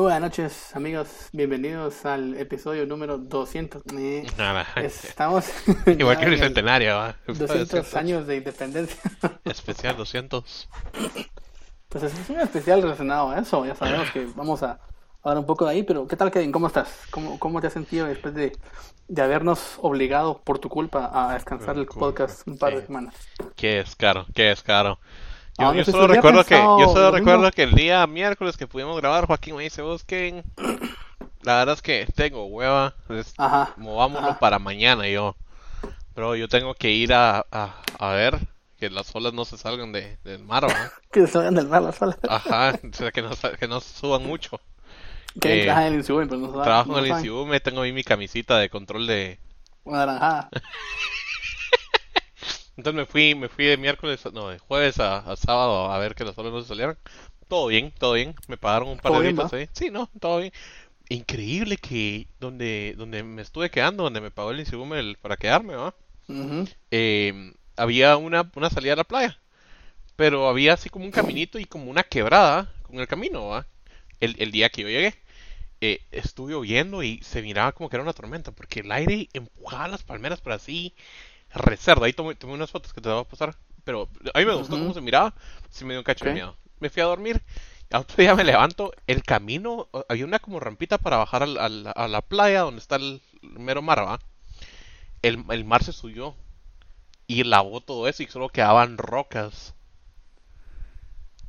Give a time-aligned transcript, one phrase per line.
[0.00, 1.28] Muy buenas noches, amigos.
[1.30, 3.82] Bienvenidos al episodio número 200.
[3.98, 4.66] Eh, Nada.
[4.76, 5.44] Estamos.
[5.86, 7.16] Igual que el centenario, ¿va?
[7.26, 8.98] 200 años de independencia.
[9.44, 10.70] Especial 200.
[11.90, 13.66] Pues es un especial relacionado a eso.
[13.66, 14.80] Ya sabemos que vamos a
[15.22, 15.82] hablar un poco de ahí.
[15.82, 16.50] Pero, ¿qué tal, Kevin?
[16.50, 16.88] ¿Cómo estás?
[17.10, 18.56] ¿Cómo, cómo te has sentido después de,
[19.06, 23.14] de habernos obligado por tu culpa a descansar el podcast un par de semanas?
[23.54, 24.98] Qué es caro, qué es caro.
[25.60, 29.26] Yo, yo solo recuerdo que, yo solo recuerdo que el día miércoles que pudimos grabar,
[29.26, 30.42] Joaquín me dice, busquen.
[31.42, 32.94] La verdad es que tengo hueva.
[33.08, 33.74] Es, Ajá.
[33.76, 34.38] movámoslo ajá.
[34.38, 35.36] para mañana y yo.
[36.14, 38.38] Pero yo tengo que ir a, a, a ver
[38.78, 40.74] que las olas no se salgan de, del mar, ¿va?
[41.12, 42.18] Que se vayan del mar las olas.
[42.28, 44.60] Ajá, o sea, que no, que no suban mucho.
[45.40, 47.24] Que eh, en el INSIUM, pero no saben- Trabajo no en el saben.
[47.26, 49.38] ICU, me tengo ahí mi camisita de control de,
[49.84, 50.48] Una naranjada.
[52.80, 56.14] Entonces me fui, me fui de miércoles, no, de jueves a, a sábado a ver
[56.14, 56.98] que las olas no se salieran.
[57.48, 58.34] Todo bien, todo bien.
[58.48, 59.52] Me pagaron un par ¿Todo de va?
[59.52, 59.68] ahí.
[59.72, 60.52] Sí, no, todo bien.
[61.10, 65.76] Increíble que donde, donde me estuve quedando, donde me pagó el Insibume el- para quedarme,
[65.76, 65.94] ¿va?
[66.28, 66.64] Ujú.
[66.90, 69.38] Eh, había una, una salida a la playa.
[70.16, 73.66] Pero había así como un caminito y como una quebrada con el camino, ¿va?
[74.20, 75.14] El, el día que yo llegué.
[75.82, 79.88] Eh, estuve oyendo y se miraba como que era una tormenta, porque el aire empujaba
[79.88, 80.94] las palmeras, pero así
[81.54, 82.06] reserva.
[82.06, 83.56] Ahí tomé, tomé unas fotos que te voy a pasar.
[83.84, 85.34] Pero a mí me gustó cómo se miraba.
[85.70, 86.56] Sí me dio un cacho de miedo.
[86.80, 87.42] Me fui a dormir.
[87.90, 88.92] Al otro día me levanto.
[89.06, 92.96] El camino, había una como rampita para bajar al- al- a la playa donde está
[92.96, 94.20] el mero mar, ¿va?
[95.22, 96.36] El, el mar se subió.
[97.26, 99.74] Y lavó todo eso y solo quedaban rocas.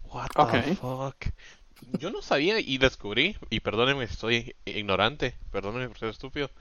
[0.03, 1.25] What the fuck?
[1.81, 6.51] Yo no sabía y descubrí, y perdónenme si soy ignorante, perdónenme por ser estúpido,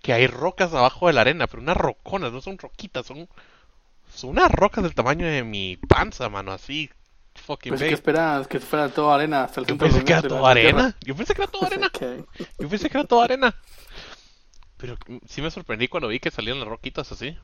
[0.00, 3.28] que hay rocas abajo de la arena, pero unas roconas, no son roquitas, son,
[4.14, 6.90] son unas rocas del tamaño de mi panza, mano, así,
[7.34, 7.88] fucking Pues, big.
[7.88, 8.46] ¿qué esperas?
[8.48, 11.42] Que fuera toda arena hasta el Yo pensé que era toda arena, yo pensé que
[11.42, 11.90] era toda arena,
[12.58, 13.54] yo pensé que era toda arena.
[14.76, 17.36] Pero sí me sorprendí cuando vi que salían las roquitas así.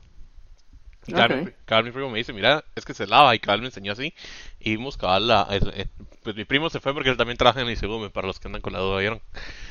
[1.09, 4.13] Y mi, primo me dice, mira, es que se lava, y cabal me enseñó así.
[4.59, 5.47] Y vimos cabal la...
[6.23, 8.47] pues mi primo se fue porque él también trabaja en el ICBM, para los que
[8.47, 9.21] andan con la duda, ¿vieron?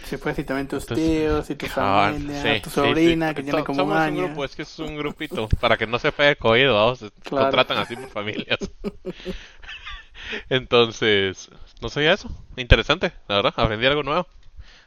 [0.04, 3.34] Sí, pues, y también tus Entonces, tíos y tu Cabal, familia, sí, tu sobrina sí.
[3.34, 4.24] que tiene So- como un Somos un año.
[4.24, 7.44] grupo, es que es un grupito, para que no se pegue COVID, vamos, se Claro.
[7.46, 8.58] contratan así por familias.
[10.48, 11.50] Entonces,
[11.80, 14.26] no sabía eso, interesante, la verdad, aprendí algo nuevo.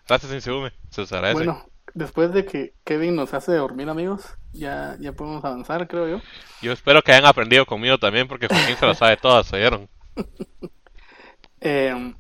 [0.08, 1.46] Gracias, ICBM, se os agradece.
[1.46, 6.22] Bueno, después de que Kevin nos hace dormir, amigos, ya, ya podemos avanzar, creo yo.
[6.62, 9.90] Yo espero que hayan aprendido conmigo también, porque Joaquín se lo sabe todas, ¿oyeron?
[11.64, 12.16] Eh,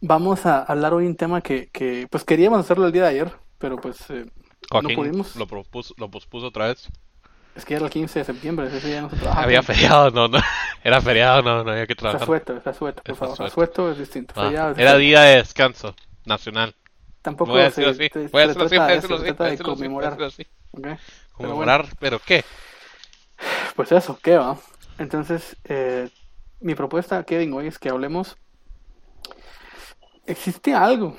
[0.00, 3.32] vamos a hablar hoy un tema que, que, pues queríamos hacerlo el día de ayer,
[3.58, 4.26] pero pues eh,
[4.70, 5.36] Joaquín no pudimos.
[5.36, 6.88] lo, propuso, lo pospuso otra vez.
[7.54, 9.42] Es que era el 15 de septiembre, ese día no se trabaja.
[9.42, 10.38] Había feriado, no, no.
[10.84, 12.26] Era feriado, no, no había que Está trabajar.
[12.26, 13.36] suelto, está suelto, por Está favor.
[13.36, 13.54] suelto.
[13.54, 14.34] Suelto es distinto.
[14.36, 16.76] Ah, feriado era día de descanso nacional.
[17.26, 18.08] Tampoco Voy a decirlo así.
[18.30, 20.16] Voy a decirlo así, de conmemorar.
[21.32, 22.44] Conmemorar, pero ¿qué?
[23.74, 24.56] Pues eso, ¿qué va?
[24.96, 26.08] Entonces, eh,
[26.60, 28.36] mi propuesta, Kevin, hoy es que hablemos.
[30.24, 31.16] ¿Existe algo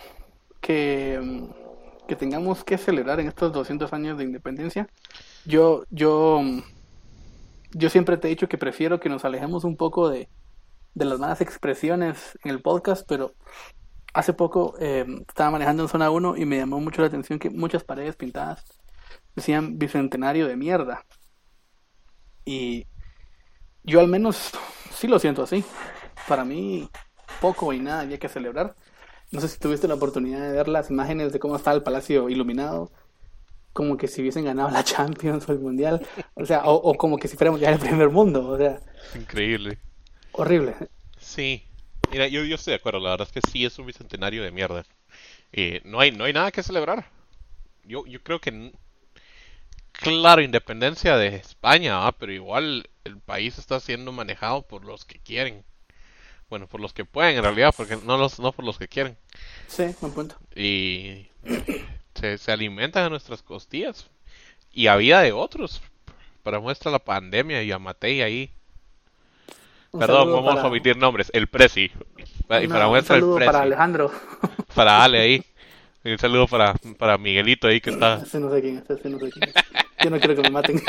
[0.61, 1.49] que,
[2.07, 4.87] que tengamos que celebrar en estos 200 años de independencia?
[5.43, 6.41] Yo, yo,
[7.73, 10.29] yo siempre te he dicho que prefiero que nos alejemos un poco de,
[10.95, 13.33] de las malas expresiones en el podcast, pero
[14.17, 17.49] hace poco eh, estaba manejando en zona 1 y me llamó mucho la atención que
[17.51, 18.65] muchas paredes pintadas
[19.35, 21.05] decían bicentenario de mierda.
[22.45, 22.87] Y
[23.83, 24.51] yo al menos
[24.91, 25.63] sí lo siento así.
[26.27, 26.89] Para mí,
[27.41, 28.75] poco y nada había que celebrar.
[29.31, 32.29] No sé si tuviste la oportunidad de ver las imágenes de cómo estaba el palacio
[32.29, 32.91] iluminado.
[33.73, 36.05] Como que si hubiesen ganado la Champions o el Mundial.
[36.33, 38.47] O sea, o, o como que si fuéramos ya el primer mundo.
[38.49, 38.79] O sea,
[39.15, 39.79] Increíble.
[40.31, 40.75] horrible.
[41.19, 41.66] Sí.
[42.17, 42.99] Mira, yo, yo estoy de acuerdo.
[42.99, 44.83] La verdad es que sí es un bicentenario de mierda.
[45.51, 47.07] Eh, no hay, no hay nada que celebrar.
[47.83, 48.71] Yo, yo creo que,
[49.91, 55.63] claro, independencia de España, pero igual el país está siendo manejado por los que quieren.
[56.49, 59.15] Bueno, por los que pueden en realidad, porque no los, no por los que quieren.
[59.67, 60.37] Sí, buen punto.
[60.55, 61.27] y
[62.15, 64.09] se, se alimentan a nuestras costillas
[64.71, 65.83] y a vida de otros.
[66.41, 68.56] Para muestra la pandemia y a Matei ahí.
[69.91, 71.29] Un Perdón, saludo vamos para- a omitir nombres.
[71.33, 71.85] El Prezi.
[71.85, 73.45] Y no, para un muestra el saludo Prezi.
[73.51, 74.11] para Alejandro.
[74.75, 75.43] Para Ale ahí.
[76.03, 79.09] Y un saludo para, para Miguelito ahí que está Ese no sé quién es, ese
[79.09, 79.53] no sé quién es.
[80.03, 80.81] Yo no quiero que me maten.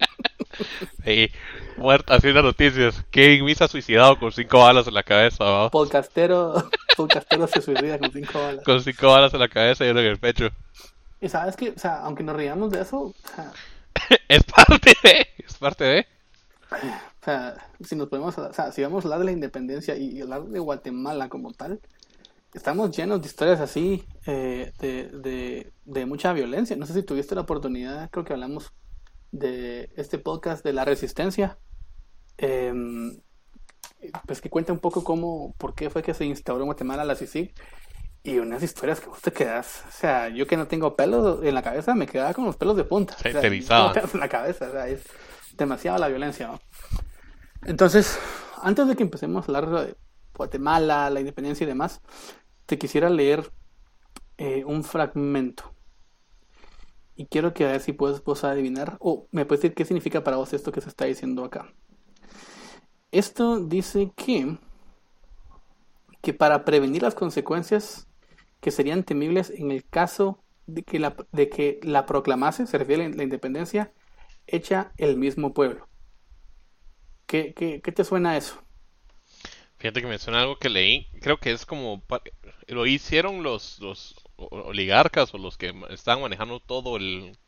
[1.06, 1.30] ahí
[1.76, 3.02] muerto haciendo noticias.
[3.10, 5.44] Kevin Misa suicidado con cinco balas en la cabeza.
[5.44, 5.70] ¿va?
[5.70, 8.64] Podcastero, podcastero se suicida con cinco balas.
[8.64, 10.50] Con cinco balas en la cabeza y uno en el pecho.
[11.20, 13.52] Y sabes que, o sea, aunque nos riamos de eso, o sea,
[14.28, 15.28] Es parte de.
[15.46, 16.06] Es parte de.
[17.20, 20.16] O sea, si nos podemos, o sea, si vamos a hablar de la independencia y,
[20.16, 21.80] y hablar de Guatemala como tal,
[22.54, 26.76] estamos llenos de historias así, eh, de, de, de, mucha violencia.
[26.76, 28.72] No sé si tuviste la oportunidad, creo que hablamos
[29.32, 31.58] de este podcast de la resistencia.
[32.38, 32.72] Eh,
[34.26, 37.16] pues que cuenta un poco cómo, por qué fue que se instauró en Guatemala la
[37.16, 37.52] CICIG
[38.22, 41.54] y unas historias que vos te quedas, o sea, yo que no tengo pelos en
[41.54, 43.16] la cabeza me quedaba con los pelos de punta.
[43.18, 45.02] Se o sea, en la cabeza, o sea, es
[45.56, 46.48] demasiada la violencia.
[46.48, 46.60] ¿no?
[47.62, 48.18] Entonces,
[48.62, 49.96] antes de que empecemos a hablar de
[50.34, 52.00] Guatemala, la independencia y demás,
[52.66, 53.52] te quisiera leer
[54.38, 55.74] eh, un fragmento.
[57.14, 60.24] Y quiero que a ver si puedes vos adivinar, o me puedes decir qué significa
[60.24, 61.70] para vos esto que se está diciendo acá.
[63.12, 64.56] Esto dice que,
[66.22, 68.08] que para prevenir las consecuencias
[68.60, 73.04] que serían temibles en el caso de que la, de que la proclamase, se refiere
[73.04, 73.92] a la independencia,
[74.46, 75.89] hecha el mismo pueblo.
[77.30, 78.60] ¿Qué, qué, qué te suena eso?
[79.78, 82.02] Fíjate que me suena algo que leí, creo que es como,
[82.66, 87.38] lo hicieron los, los oligarcas o los que estaban manejando todo el,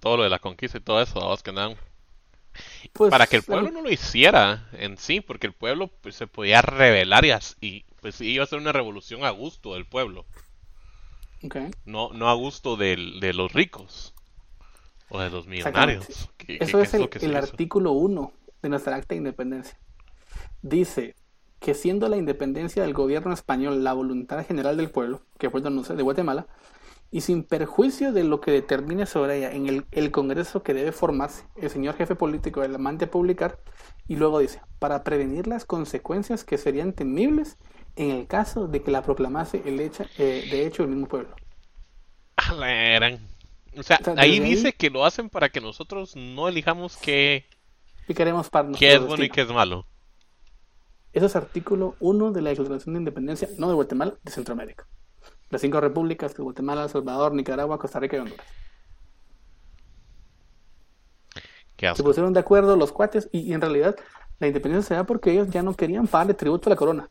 [0.00, 1.76] todo lo de la conquista y todo eso, que andaban
[2.92, 6.26] pues, para que el pueblo no lo hiciera en sí, porque el pueblo pues, se
[6.26, 7.30] podía rebelar y,
[7.60, 10.26] y pues iba a ser una revolución a gusto del pueblo.
[11.44, 11.70] Okay.
[11.84, 14.12] No, no a gusto del, de los ricos
[15.08, 16.28] o de los millonarios.
[16.48, 19.78] Eso es, el, el artículo 1 de nuestra acta de independencia.
[20.62, 21.14] Dice
[21.60, 25.82] que siendo la independencia del gobierno español la voluntad general del pueblo, que fue el
[25.82, 26.46] de Guatemala,
[27.10, 30.92] y sin perjuicio de lo que determine sobre ella en el, el, Congreso que debe
[30.92, 33.58] formarse el señor jefe político del amante publicar,
[34.06, 37.56] y luego dice, para prevenir las consecuencias que serían temibles
[37.96, 41.34] en el caso de que la proclamase el eh, de hecho el mismo pueblo.
[43.76, 47.46] O sea, ahí dice que lo hacen para que nosotros no elijamos qué,
[48.08, 49.86] y queremos para qué es bueno y qué es malo.
[51.12, 54.86] Eso es artículo 1 de la Declaración de Independencia, no de Guatemala, de Centroamérica.
[55.50, 58.46] Las cinco repúblicas de Guatemala, El Salvador, Nicaragua, Costa Rica y Honduras.
[61.94, 63.94] Se pusieron de acuerdo los cuates y, en realidad
[64.40, 67.08] la independencia se da porque ellos ya no querían pagarle tributo a la corona,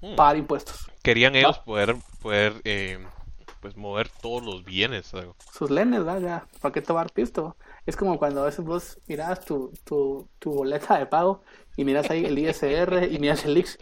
[0.00, 0.14] hmm.
[0.14, 0.90] pagar impuestos.
[1.02, 2.98] Querían ellos poder, poder eh,
[3.60, 5.12] pues mover todos los bienes.
[5.52, 6.20] Sus lenes, ¿verdad?
[6.20, 7.56] Ya, ¿para qué tomar pisto?
[7.88, 11.42] Es como cuando a veces vos mirás tu, tu, tu boleta de pago
[11.74, 13.78] y miras ahí el ISR y miras el IX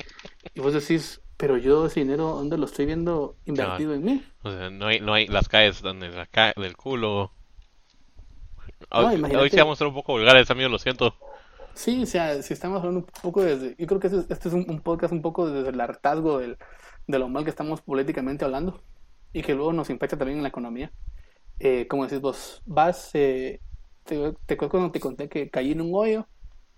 [0.55, 4.25] y vos decís, pero yo ese dinero, ¿dónde lo estoy viendo invertido en mí?
[4.45, 7.33] O sea, no hay, no hay las calles donde la del culo.
[8.93, 11.17] Hoy, hoy sí vamos a ser un poco vulgares, amigos, lo siento.
[11.75, 13.75] Sí, o sea, si estamos hablando un poco desde...
[13.77, 16.59] Yo creo que este, este es un, podcast un poco desde el hartazgo del,
[17.09, 18.81] de lo mal que estamos políticamente hablando
[19.33, 20.93] y que luego nos impacta también en la economía.
[21.59, 23.11] Eh, como decís vos, vas...
[23.15, 23.59] Eh,
[24.07, 26.27] te, te cuando te conté que caí en un hoyo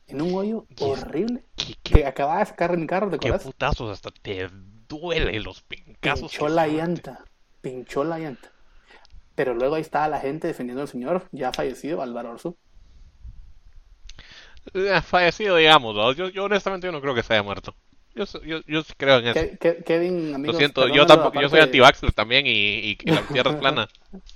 [0.08, 1.44] en un hoyo horrible
[1.82, 4.48] que acababa de sacar mi carro, de Qué putazos, hasta te
[4.88, 6.30] duele los pincazos.
[6.30, 7.24] Pinchó la llanta,
[7.60, 8.50] pinchó la llanta.
[9.34, 12.56] Pero luego ahí estaba la gente defendiendo al señor, ya fallecido, Álvaro Orsu.
[14.74, 17.74] Eh, fallecido, digamos, yo, yo, honestamente yo no creo que se haya muerto.
[18.14, 19.58] Yo, yo, yo creo en eso.
[19.84, 23.56] Kevin, amigos, Lo siento, yo tampoco, yo soy anti-vaxxer también y, y, la tierra es
[23.58, 23.88] plana.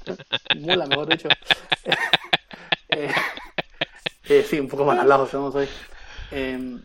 [0.61, 1.29] Mula, mejor dicho.
[2.97, 3.13] eh,
[4.29, 5.69] eh, sí, un poco mal hablados somos hoy.
[6.31, 6.81] Eh,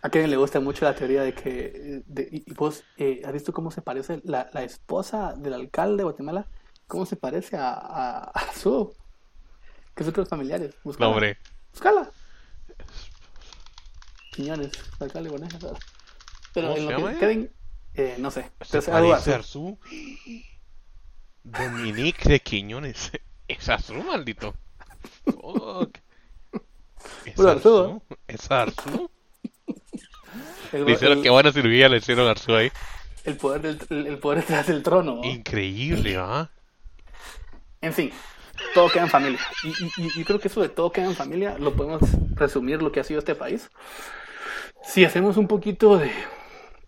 [0.00, 2.02] a Kevin le gusta mucho la teoría de que.
[2.06, 6.04] De, y vos, eh, ¿has visto cómo se parece la, la, esposa del alcalde de
[6.04, 6.46] Guatemala?
[6.86, 8.94] ¿Cómo se parece a, a, su.
[9.94, 10.74] que son los familiares?
[10.84, 11.14] Buscala.
[11.14, 11.36] No,
[11.72, 12.10] Buscala.
[14.30, 15.78] Quiñones, alcalde de Guatemala.
[16.54, 17.50] Pero en lo que Kevin.
[17.94, 18.52] Eh, no sé.
[18.60, 19.76] ¿Se parece a su?
[21.42, 23.10] Dominique de Quiñones.
[23.48, 24.54] Es Azú, maldito.
[25.24, 25.98] Fuck.
[27.24, 28.02] ¿Es Arzu?
[28.26, 29.10] ¿Es Arzu?
[30.72, 32.70] Le hicieron que buena cirugía le hicieron Arzu ahí.
[33.24, 35.22] El poder, del, el poder detrás del trono.
[35.24, 36.50] Increíble, ¿ah?
[37.80, 38.10] En fin,
[38.74, 39.40] todo queda en familia.
[39.64, 42.00] Y, y, y, creo que eso de todo queda en familia lo podemos
[42.34, 43.70] resumir lo que ha sido este país.
[44.82, 46.10] Si hacemos un poquito de,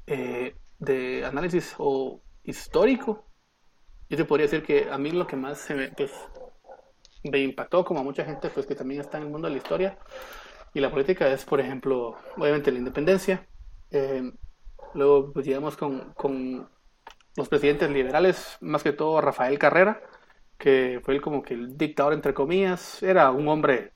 [0.07, 3.27] eh, de análisis o histórico,
[4.09, 6.11] yo te podría decir que a mí lo que más se me, pues,
[7.25, 9.59] me impactó, como a mucha gente pues que también está en el mundo de la
[9.59, 9.99] historia
[10.73, 13.47] y la política, es por ejemplo, obviamente la independencia.
[13.91, 14.33] Eh,
[14.95, 16.69] luego pues llegamos con, con,
[17.37, 20.03] los presidentes liberales, más que todo Rafael Carrera,
[20.59, 23.93] que fue el, como que el dictador entre comillas, era un hombre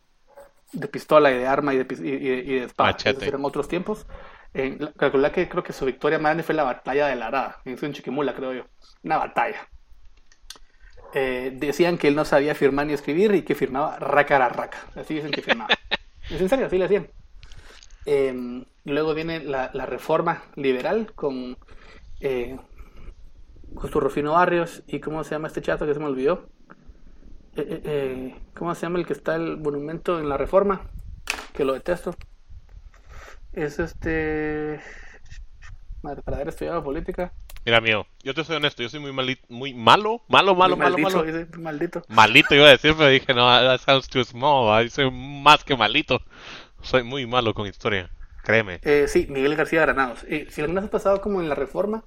[0.73, 4.07] de pistola y de arma y de, y, y de espada, eran otros tiempos.
[4.57, 7.61] Eh, calcular que creo que su victoria más grande fue la batalla de la Arada,
[7.65, 8.65] en Chiquimula, creo yo.
[9.03, 9.69] Una batalla.
[11.15, 14.79] Eh, decían que él no sabía firmar ni escribir y que firmaba raca raca.
[14.97, 15.71] Así dicen que firmaba.
[16.31, 17.09] es en serio, así le hacían.
[18.07, 21.57] Em, luego viene la, reforma liberal con
[22.21, 22.59] eh,
[23.75, 26.49] Justo Rufino Barrios y cómo se llama este chato que se me olvidó.
[27.57, 30.91] Eh, eh, eh, ¿Cómo se llama el que está el monumento en la Reforma?
[31.53, 32.15] Que lo detesto.
[33.53, 34.81] Es este.
[36.03, 37.33] Madre, para haber estudiado política.
[37.65, 40.85] Mira, mío, yo te soy honesto, yo soy muy malito, muy malo, malo, malo, Muy
[40.85, 41.49] malo, maldito, malo.
[41.59, 42.03] maldito.
[42.09, 46.21] Malito iba a decir, pero dije, no, that sounds too small, soy más que malito.
[46.83, 48.11] Soy muy malo con historia,
[48.43, 48.81] créeme.
[48.83, 50.25] Eh, sí, Miguel García Granados.
[50.29, 52.05] Eh, si alguna vez has pasado como en la Reforma,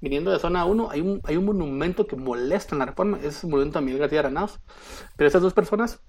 [0.00, 3.42] viniendo de zona 1, hay un, hay un monumento que molesta en la Reforma, es
[3.42, 4.60] el monumento a Miguel García Granados.
[5.16, 6.00] Pero esas dos personas,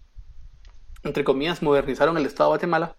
[1.03, 2.97] entre comillas, modernizaron el Estado de Guatemala.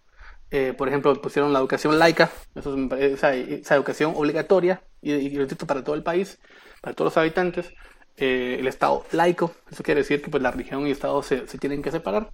[0.51, 5.31] Eh, por ejemplo, pusieron la educación laica, eso es- esa, esa educación obligatoria y, y
[5.31, 6.41] gratuita para todo el país,
[6.83, 7.75] para todos los habitantes.
[8.17, 11.47] Eh, el Estado laico, eso quiere decir que pues, la religión y el Estado se,
[11.49, 12.31] se tienen que separar.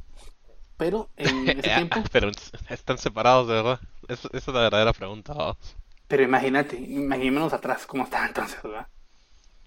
[0.76, 2.30] Pero en ese tiempo pero
[2.68, 3.80] están separados, de verdad.
[4.08, 5.56] Es- esa es la verdadera pregunta.
[6.08, 8.86] Pero imagínate, imaginémonos atrás cómo estaba entonces, ¿verdad?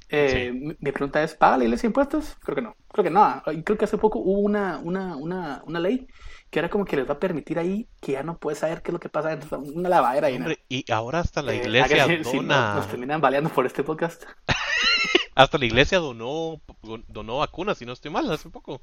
[0.09, 0.53] Eh, Sí.
[0.53, 2.37] mi, pregunta es, ¿paga la iglesia impuestos?
[2.43, 3.43] Creo que no, creo que no.
[3.65, 6.07] Creo que hace poco hubo una, una, una, una ley
[6.51, 8.91] que era como que les va a permitir ahí que ya no puedes saber qué
[8.91, 12.03] es lo que pasa dentro, una lavadera y Hombre, y ahora hasta la Eh, iglesia
[12.03, 14.23] haga- si no, dona, nos terminan baleando por este podcast.
[15.35, 16.61] hasta la iglesia donó,
[17.07, 18.81] donó vacunas, si no estoy mal, hace poco.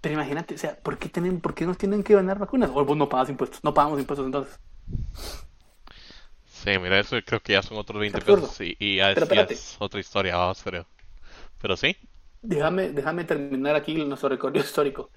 [0.00, 2.70] Pero imagínate, o sea, ¿por qué, tienen, ¿por qué nos tienen que donar vacunas?
[2.72, 4.60] O vos no pagas impuestos, no pagamos impuestos entonces.
[6.46, 8.42] Sí, mira, eso creo que ya son otros 20 absurdo.
[8.42, 10.86] pesos y, y ya, es otra historia, vamos, pero,
[11.60, 11.96] pero sí.
[12.42, 15.10] Déjame, déjame terminar aquí nuestro recorrido histórico.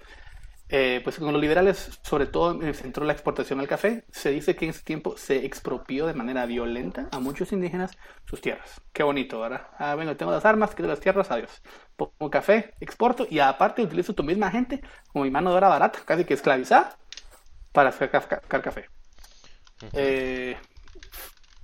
[0.74, 4.06] Eh, pues con los liberales, sobre todo en el centro de la exportación al café,
[4.10, 7.90] se dice que en ese tiempo se expropió de manera violenta a muchos indígenas
[8.24, 8.80] sus tierras.
[8.90, 9.66] Qué bonito, ¿verdad?
[9.78, 11.62] Ah, bueno, tengo las armas, quito las tierras, adiós.
[11.94, 14.80] Pongo café, exporto y aparte utilizo tu misma gente
[15.12, 16.96] como mi mano de obra barata, casi que esclavizada,
[17.72, 18.88] para sacar sacar café.
[19.92, 20.56] Eh,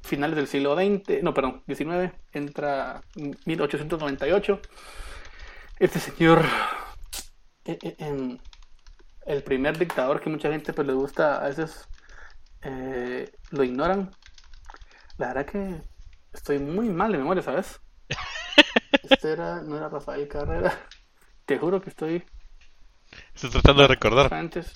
[0.02, 3.00] finales del siglo XX, no, perdón, XIX, entra
[3.46, 4.60] 1898.
[5.78, 6.44] Este señor,
[7.64, 8.38] eh, eh, em,
[9.26, 11.88] el primer dictador que mucha gente pues le gusta, a veces
[12.62, 14.10] eh, lo ignoran.
[15.18, 15.82] La verdad que
[16.32, 17.78] estoy muy mal de memoria, ¿sabes?
[19.02, 20.72] Este era, no era Rafael Carrera.
[21.46, 22.24] Te juro que estoy
[23.34, 24.30] Estoy tratando de recordar.
[24.30, 24.72] antes.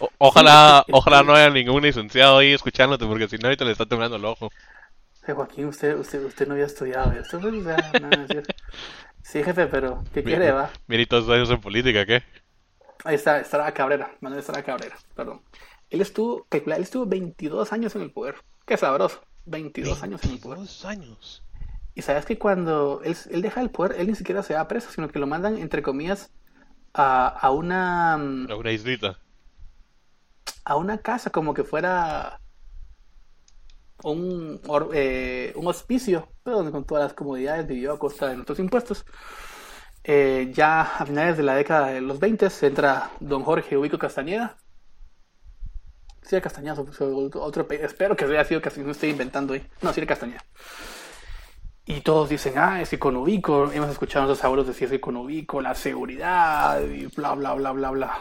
[0.00, 3.86] O- ojalá, ojalá no haya ningún licenciado ahí escuchándote, porque si no ahorita le está
[3.86, 4.50] temblando el ojo.
[5.26, 8.46] Eh, Joaquín, usted, usted, usted no había estudiado esto, o sea, nada, es.
[9.22, 10.70] Sí, jefe, pero ¿qué quiere, va?
[10.86, 12.22] Mira, y todos esos años en política, ¿qué?
[13.04, 15.42] Ahí está, Estrada Cabrera, Manuel Estrada Cabrera, perdón.
[15.90, 18.36] Él estuvo, calcula, él estuvo 22 años en el poder.
[18.66, 20.58] Qué sabroso, 22 años en el poder.
[20.58, 21.44] 22 años.
[21.94, 24.90] Y sabes que cuando él, él deja el poder, él ni siquiera se va preso,
[24.90, 26.30] sino que lo mandan, entre comillas,
[26.94, 29.18] a, a una mm, A una islita.
[30.64, 32.40] a una casa como que fuera
[34.04, 38.34] un, or- eh, un hospicio, pero donde con todas las comodidades vivió a costa de
[38.34, 39.04] nuestros impuestos.
[40.04, 44.56] Eh, ya a finales de la década de los 20 entra don Jorge Ubico Castañeda.
[46.22, 46.74] Sí, era Castañeda,
[47.34, 49.66] otro, pe- espero que haya sido Castañeda, no estoy inventando ahí.
[49.80, 50.44] No, sí era Castañeda.
[51.84, 55.00] Y todos dicen, ah, es que con Ubico, hemos escuchado a nuestros abuelos decir que
[55.00, 58.18] con Ubico, la seguridad y bla, bla, bla, bla, bla.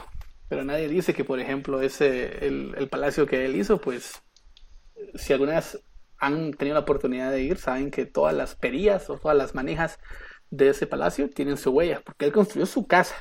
[0.49, 4.21] Pero nadie dice que, por ejemplo, ese, el, el palacio que él hizo, pues,
[5.15, 5.79] si alguna vez
[6.21, 9.99] han tenido la oportunidad de ir, saben que todas las perillas o todas las manijas
[10.51, 13.15] de ese palacio tienen su huella, porque él construyó su casa.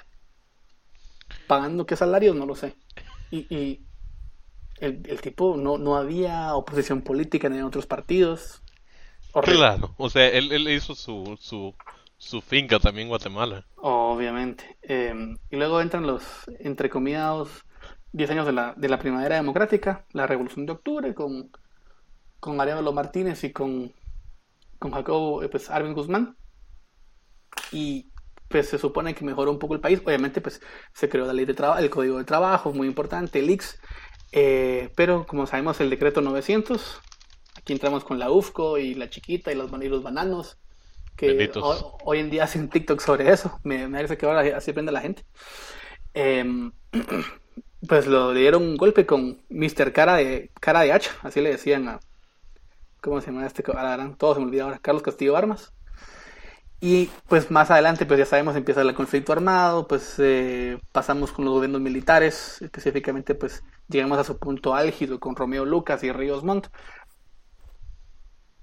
[1.47, 2.77] Pagando qué salarios, no lo sé.
[3.31, 3.87] Y, y
[4.81, 8.63] el, el tipo, no, no había oposición política ni en otros partidos.
[9.33, 9.59] Horrible.
[9.61, 11.75] Claro, o sea, él, él hizo su, su,
[12.19, 13.65] su finca también en Guatemala.
[13.77, 14.77] Obviamente.
[14.83, 16.23] Eh, y luego entran los,
[16.59, 17.65] entrecomillados,
[18.13, 21.51] 10 años de la, de la primavera democrática, la revolución de octubre, con,
[22.41, 23.93] con Arevalo Martínez y con,
[24.79, 26.37] con Jacobo eh, pues, Arvin Guzmán.
[27.73, 28.11] Y
[28.49, 30.01] pues se supone que mejoró un poco el país.
[30.05, 30.61] Obviamente, pues
[30.93, 33.81] se creó la ley de trabajo, el código de trabajo, muy importante, el IX.
[34.33, 37.01] Eh, pero como sabemos, el decreto 900,
[37.57, 40.59] aquí entramos con la UFCO y la chiquita y los, y los bananos
[41.17, 41.51] que
[42.05, 43.61] hoy en día hacen TikTok sobre eso.
[43.63, 45.25] Me, me parece que ahora así aprende la gente.
[46.15, 46.73] Em,
[47.89, 49.93] pues lo dieron un golpe con Mr.
[49.93, 52.01] Cara de, cara de hacha, así le decían a.
[53.01, 53.63] ¿Cómo se llama este?
[53.63, 54.17] cabrón?
[54.17, 54.79] Todo se me olvida ahora.
[54.79, 55.73] Carlos Castillo Armas.
[56.83, 61.45] Y pues más adelante, pues ya sabemos, empieza el conflicto armado, pues eh, pasamos con
[61.45, 66.43] los gobiernos militares, específicamente pues llegamos a su punto álgido con Romeo Lucas y Ríos
[66.43, 66.69] Montt.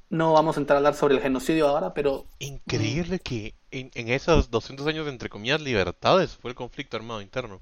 [0.10, 4.10] No vamos a entrar a hablar sobre el genocidio ahora, pero Increíble que en, en
[4.10, 7.62] esos 200 años de, entre comillas, libertades fue el conflicto armado interno.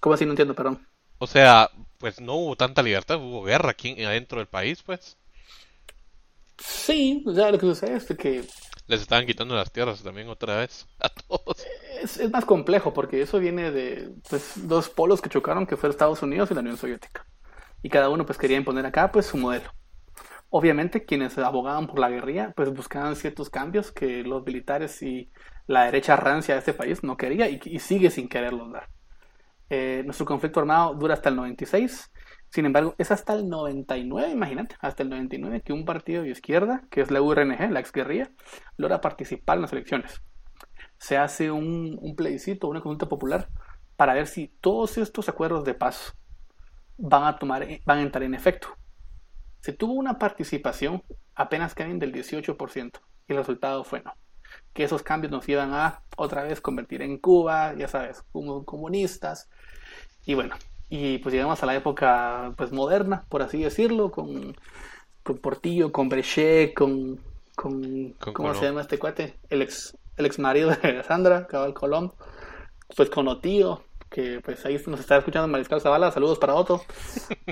[0.00, 0.24] ¿cómo así?
[0.24, 0.86] No entiendo, perdón.
[1.18, 5.18] O sea, pues no hubo tanta libertad, hubo guerra aquí adentro del país, pues.
[6.58, 8.46] Sí, o sea, lo que sucede es que
[8.88, 11.70] Les estaban quitando las tierras también otra vez a todos.
[12.02, 15.88] es, es más complejo porque eso viene de pues, dos polos que chocaron, que fue
[15.88, 17.26] Estados Unidos y la Unión Soviética.
[17.82, 19.70] Y cada uno pues quería imponer acá pues su modelo.
[20.50, 25.32] Obviamente quienes abogaban por la guerrilla pues buscaban ciertos cambios que los militares y
[25.66, 28.88] la derecha rancia de este país no quería y, y sigue sin quererlos dar.
[29.68, 32.12] Eh, nuestro conflicto armado dura hasta el 96.
[32.50, 36.84] Sin embargo, es hasta el 99, imagínate, hasta el 99 que un partido de izquierda,
[36.90, 38.30] que es la URNG, la exguerrilla,
[38.76, 40.22] logra participar en las elecciones.
[40.98, 43.48] Se hace un, un plebiscito, una consulta popular,
[43.96, 46.16] para ver si todos estos acuerdos de paz
[46.98, 48.68] van a, tomar, van a entrar en efecto.
[49.60, 51.02] Se tuvo una participación
[51.34, 54.14] apenas casi del 18% y el resultado fue no.
[54.72, 59.50] Que esos cambios nos iban a otra vez convertir en Cuba, ya sabes, como comunistas.
[60.26, 60.56] Y bueno,
[60.90, 64.56] y pues llegamos a la época pues moderna, por así decirlo, con,
[65.22, 67.18] con Portillo, con Breché, con,
[67.54, 68.56] con, Con ¿cómo Colón.
[68.56, 69.38] se llama este cuate?
[69.48, 72.12] El ex, el ex marido de Sandra, Cabal Colón,
[72.94, 76.82] pues con Otío, que pues ahí nos está escuchando Mariscal Zavala, saludos para Otto.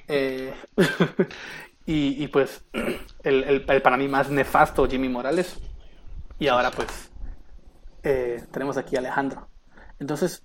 [0.09, 0.53] Eh,
[1.87, 2.65] y, y, pues
[3.23, 5.59] el, el, el para mí más nefasto Jimmy Morales.
[6.39, 7.11] Y ahora pues
[8.03, 9.49] eh, tenemos aquí a Alejandro.
[9.99, 10.43] Entonces,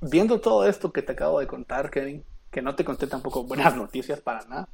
[0.00, 3.76] viendo todo esto que te acabo de contar, Kevin, que no te conté tampoco buenas
[3.76, 4.68] noticias para nada,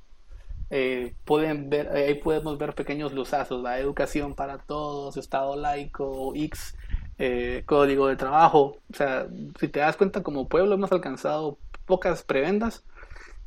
[0.71, 6.33] eh, pueden ver, eh, ahí podemos ver pequeños luzazos, la educación para todos, Estado laico,
[6.35, 6.77] X,
[7.19, 8.79] eh, código de trabajo.
[8.91, 9.27] O sea,
[9.61, 12.85] si te das cuenta, como pueblo hemos alcanzado pocas prebendas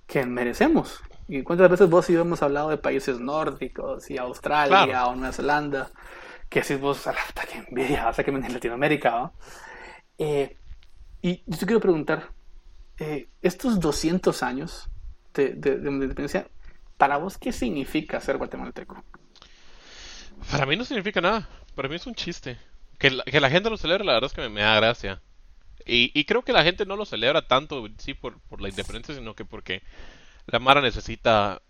[0.05, 1.01] que merecemos.
[1.27, 5.10] ¿Y cuántas veces vos y yo hemos hablado de países nórdicos y Australia Claro.
[5.10, 5.89] o Nueva Zelanda?
[6.50, 9.34] Que si vos, ala, puta, qué envidia, vas a que en Latinoamérica, ¿no?
[10.20, 10.58] Eh,
[11.29, 12.34] y yo te quiero preguntar,
[13.00, 14.89] eh, estos 200 años
[15.34, 16.50] de, de- de independencia,
[16.98, 19.03] ¿para vos qué significa ser guatemalteco?
[20.51, 21.48] Para mí no significa nada.
[21.75, 22.57] Para mí es un chiste.
[22.98, 25.22] Que la, que la gente lo celebre, la verdad es que me, me da gracia.
[25.85, 29.16] Y, y creo que la gente no lo celebra tanto, sí, por, por la independencia,
[29.16, 29.83] sino que porque
[30.48, 31.61] la Mara necesita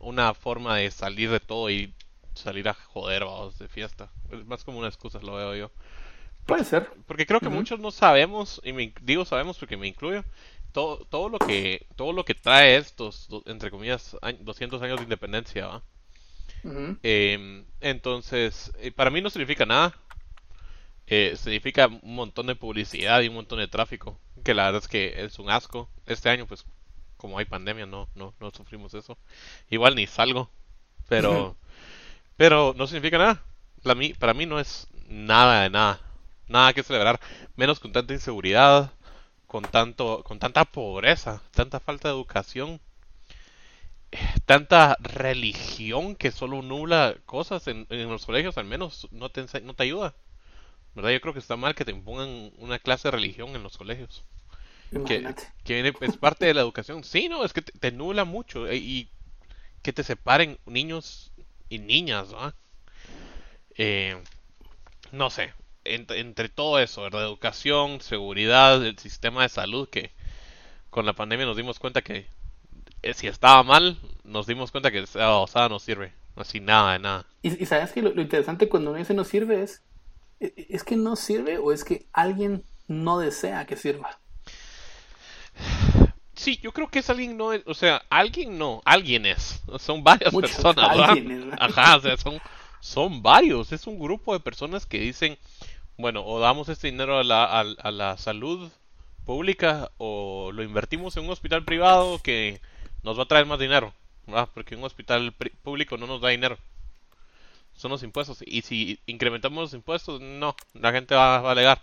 [0.00, 1.94] una forma de salir de todo y
[2.34, 4.10] salir a joder, vamos, de fiesta.
[4.30, 5.72] Es más como una excusa, lo veo yo.
[6.50, 6.90] Puede ser.
[7.06, 10.24] Porque creo que muchos no sabemos, y me, digo sabemos porque me incluyo,
[10.72, 15.04] todo, todo lo que todo lo que trae estos, entre comillas, añ- 200 años de
[15.04, 15.82] independencia, ¿va?
[17.02, 19.94] Eh, entonces, eh, para mí no significa nada.
[21.06, 24.88] Eh, significa un montón de publicidad y un montón de tráfico, que la verdad es
[24.88, 25.88] que es un asco.
[26.06, 26.64] Este año, pues,
[27.16, 29.18] como hay pandemia, no, no, no sufrimos eso.
[29.70, 30.50] Igual ni salgo,
[31.08, 31.56] pero,
[32.36, 33.42] pero no significa nada.
[33.84, 36.00] La mí, para mí no es nada de nada,
[36.50, 37.20] nada que celebrar,
[37.56, 38.92] menos con tanta inseguridad,
[39.46, 42.80] con tanto, con tanta pobreza, tanta falta de educación
[44.44, 49.74] tanta religión que solo nubla cosas en, en los colegios, al menos no te, no
[49.74, 50.14] te ayuda.
[50.94, 51.10] ¿Verdad?
[51.10, 54.24] Yo creo que está mal que te impongan una clase de religión en los colegios.
[55.06, 55.32] Que,
[55.62, 57.04] que viene, es parte de la educación.
[57.04, 59.08] Sí, no, es que te, te nubla mucho eh, y
[59.82, 61.30] que te separen niños
[61.68, 62.30] y niñas.
[63.76, 64.20] Eh,
[65.12, 67.24] no sé, entre, entre todo eso, ¿verdad?
[67.24, 70.12] Educación, seguridad, el sistema de salud, que
[70.90, 72.26] con la pandemia nos dimos cuenta que
[73.02, 76.12] eh, si estaba mal, nos dimos cuenta que esa osada no sirve.
[76.36, 77.26] Así nada de nada.
[77.42, 79.82] Y, y sabes que lo, lo interesante cuando uno dice no sirve es,
[80.40, 84.18] e- es que no sirve o es que alguien no desea que sirva.
[86.34, 89.62] Sí, yo creo que es alguien no, o sea, alguien no, alguien es.
[89.78, 91.18] Son varias Muchos personas, ¿verdad?
[91.60, 92.40] Ajá, o sea, son,
[92.80, 93.72] son varios.
[93.72, 95.36] Es un grupo de personas que dicen,
[96.00, 98.70] bueno, o damos este dinero a la, a, a la salud
[99.24, 102.60] pública o lo invertimos en un hospital privado que
[103.02, 103.92] nos va a traer más dinero,
[104.26, 104.48] ¿verdad?
[104.52, 105.32] Porque un hospital
[105.62, 106.58] público no nos da dinero.
[107.74, 108.38] Son los impuestos.
[108.46, 111.80] Y si incrementamos los impuestos, no, la gente va, va a alegar.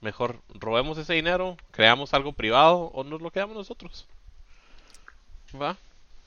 [0.00, 4.06] Mejor robemos ese dinero, creamos algo privado o nos lo quedamos nosotros.
[5.60, 5.76] ¿Va?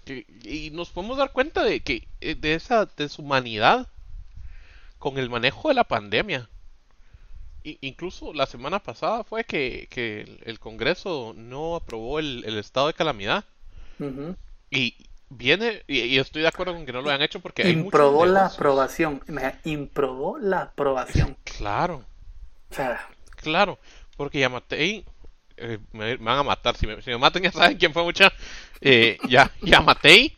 [0.06, 3.88] Y, y nos podemos dar cuenta de que eh, de esa deshumanidad
[5.00, 6.50] con el manejo de la pandemia.
[7.82, 12.88] Incluso la semana pasada fue que, que el, el Congreso no aprobó el, el estado
[12.88, 13.46] de calamidad.
[14.70, 14.96] Y
[15.30, 18.26] viene, y, y estoy de acuerdo con que no lo hayan hecho porque hay Improbó
[18.26, 19.22] la aprobación.
[19.64, 21.38] Improbó la aprobación.
[21.44, 22.06] Claro.
[22.72, 23.00] O sea,
[23.36, 23.80] Claro,
[24.16, 25.06] porque Yamatei
[25.58, 26.76] eh, me, me van a matar.
[26.76, 28.32] Si me, si me matan, ya saben quién fue mucha.
[28.82, 30.36] Eh, ya, Yamatei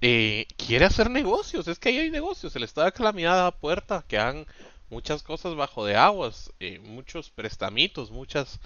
[0.00, 1.68] eh, quiere hacer negocios.
[1.68, 2.54] Es que ahí hay negocios.
[2.56, 4.46] El estado de calamidad da puerta que hagan
[4.90, 8.60] muchas cosas bajo de aguas, eh, muchos prestamitos, muchas,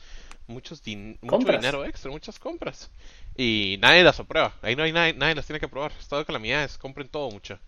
[0.46, 2.90] muchos din- mucho dinero extra, muchas compras.
[3.36, 4.54] Y nadie las aprueba.
[4.62, 5.92] Ahí no hay nadie, nadie las tiene que aprobar.
[5.98, 7.58] Estado de calamidades, compren todo mucho.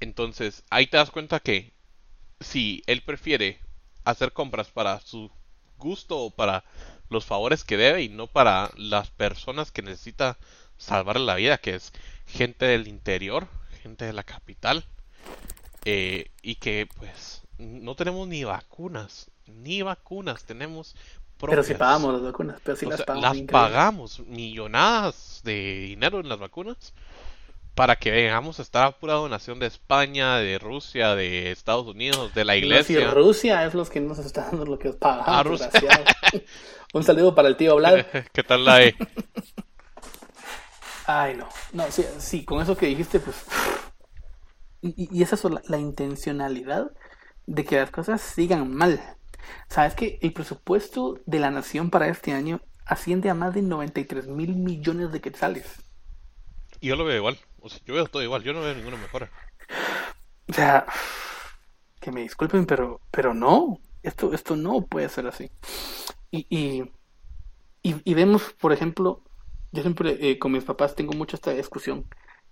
[0.00, 1.72] Entonces, ahí te das cuenta que
[2.40, 3.60] si él prefiere
[4.04, 5.30] hacer compras para su
[5.76, 6.64] gusto o para
[7.10, 10.38] los favores que debe y no para las personas que necesita
[10.76, 11.92] salvar la vida, que es
[12.26, 13.48] gente del interior,
[13.82, 14.84] gente de la capital,
[15.84, 20.96] eh, y que pues no tenemos ni vacunas, ni vacunas, tenemos
[21.46, 21.78] Pero si propias.
[21.78, 23.22] pagamos las vacunas, pero si O las sea, pagamos.
[23.22, 26.94] las pagamos millonadas de dinero en las vacunas
[27.74, 32.34] para que vengamos a estar a pura donación de España, de Rusia, de Estados Unidos,
[32.34, 33.10] de la iglesia.
[33.12, 35.28] Rusia es los que nos está dando lo que pagamos.
[35.28, 35.70] Ah, Rusia.
[36.92, 38.04] Un saludo para el tío Vlad.
[38.32, 38.96] ¿Qué tal la de?
[41.06, 41.48] Ay, no.
[41.72, 43.36] No, sí, sí, con eso que dijiste, pues.
[44.80, 46.92] Y, y- y es la, la intencionalidad
[47.46, 49.00] de que las cosas sigan mal.
[49.68, 54.28] Sabes que el presupuesto de la nación para este año asciende a más de 93
[54.28, 55.66] mil millones de quetzales.
[56.80, 57.38] Y yo lo veo igual.
[57.60, 58.42] O sea, yo veo todo igual.
[58.42, 59.30] Yo no veo ninguna mejora.
[60.48, 60.86] O sea,
[62.00, 65.50] que me disculpen, pero, pero no, esto, esto no puede ser así.
[66.30, 66.82] Y, y,
[67.82, 69.22] y, y vemos, por ejemplo,
[69.72, 72.06] yo siempre eh, con mis papás tengo mucho esta discusión,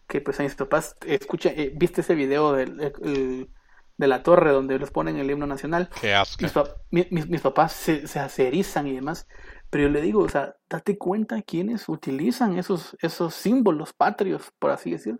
[0.07, 3.51] que pues a mis papás, escucha, eh, viste ese video del, el- el-
[3.99, 6.42] de la torre donde les ponen el himno nacional, Qué asco.
[6.42, 6.53] mis,
[6.90, 9.27] mi- mis, mis papás se, se, se erizan y demás,
[9.71, 14.71] pero yo le digo, o sea, date cuenta quiénes utilizan esos, esos símbolos patrios, por
[14.71, 15.19] así decir,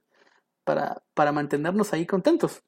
[0.64, 2.62] para, para mantenernos ahí contentos.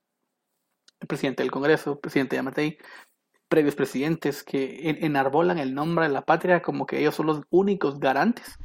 [1.01, 2.79] El presidente del Congreso, el presidente Yamatei,
[3.49, 7.43] previos presidentes que en- enarbolan el nombre de la patria como que ellos son los
[7.51, 8.59] únicos garantes,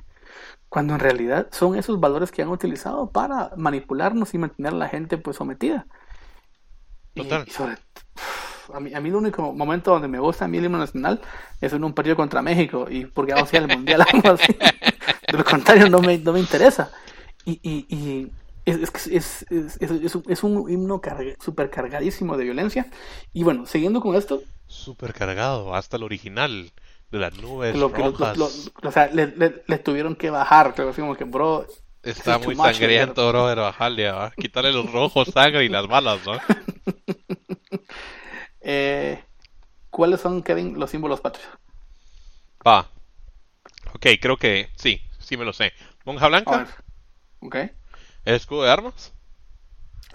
[0.69, 4.89] cuando en realidad son esos valores que han utilizado para manipularnos y mantener a la
[4.89, 5.85] gente pues sometida.
[7.15, 7.43] Y- Total.
[7.47, 7.77] y sobre-
[8.73, 11.21] a mí, a mí el único momento donde me gusta a mí el himno nacional
[11.61, 14.53] es en un partido contra México y porque vamos a ir al mundial algo así.
[14.53, 16.91] De lo contrario no me, no me interesa.
[17.45, 18.31] Y, y, y
[18.65, 22.87] es, es, es, es, un- himno carga- super cargadísimo de violencia.
[23.33, 25.75] Y bueno, siguiendo con esto, Súper cargado.
[25.75, 26.71] Hasta el original.
[27.13, 28.35] De las nubes lo rojas.
[28.39, 31.63] lo- lo- o sea, le, le- le tuvieron que bajar, pero así como que, bro,
[32.01, 33.59] Está es muy sangriento, brother.
[33.59, 34.31] Bajarle, ¿va?
[34.31, 36.33] Quitarle los rojos, sangre y las balas, ¿no?
[38.61, 39.23] eh,
[39.91, 41.47] ¿cuáles son, Kevin, los símbolos patrios?
[42.65, 42.89] Va.
[43.93, 44.99] Ok, creo que sí.
[45.19, 45.71] Sí me lo sé.
[46.05, 46.65] Monja blanca.
[47.41, 47.57] Ok,
[48.25, 49.13] El escudo de armas.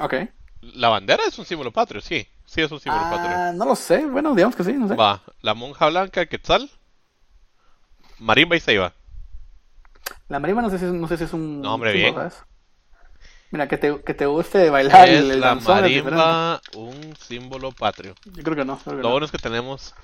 [0.01, 0.15] ok.
[0.63, 2.27] La bandera es un símbolo patrio, sí.
[2.45, 3.37] Sí es un símbolo patrio.
[3.39, 4.97] Ah, no lo sé, bueno, digamos que sí, no sé.
[4.97, 6.69] Va, la monja blanca, Quetzal,
[8.19, 8.93] Marimba y Ceiba.
[10.29, 12.31] La marimba no sé si es, no sé si es un No, hombre, símbolo, bien.
[12.31, 12.45] ¿sabes?
[13.51, 17.73] Mira, que te, que te guste bailar Es el, la danzón es marimba un símbolo
[17.73, 18.15] patrio.
[18.25, 18.77] Yo creo que no.
[18.79, 19.11] creo que Lo no.
[19.11, 19.95] bueno es que tenemos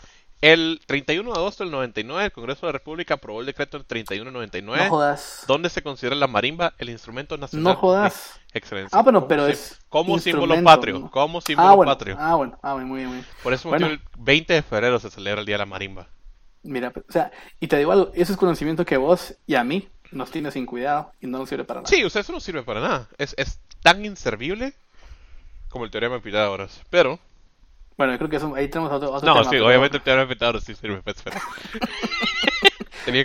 [0.40, 3.87] el 31 de agosto del 99, el Congreso de la República aprobó el decreto del
[3.87, 5.44] 3199, No jodas.
[5.46, 7.64] donde se considera la marimba el instrumento nacional.
[7.74, 8.38] No jodas.
[8.53, 8.98] excelencia.
[8.98, 11.92] Ah, bueno, pero es Como símbolo patrio, como símbolo Ah, bueno.
[11.92, 12.16] patrio.
[12.18, 12.59] Ah, bueno.
[12.62, 13.27] Ah, muy bien, muy bien.
[13.42, 13.87] Por motivo Bueno.
[13.87, 16.09] el 20 de febrero se celebra el Día de la Marimba.
[16.64, 19.64] Mira, pues, o sea, y te digo algo, ese es conocimiento que vos y a
[19.64, 21.88] mí nos tiene sin cuidado y no nos sirve para nada.
[21.88, 23.09] Sí, o sea, eso no sirve para nada.
[23.18, 24.74] Es, es tan inservible
[25.68, 26.83] como el teorema de Pitágoras.
[26.90, 27.18] Pero,
[27.96, 30.03] Bueno, yo creo que eso, ahí tenemos otro, otro no, tema, sí, pero obviamente el
[30.03, 31.16] teorema de Pitágoras sí sirve, pues,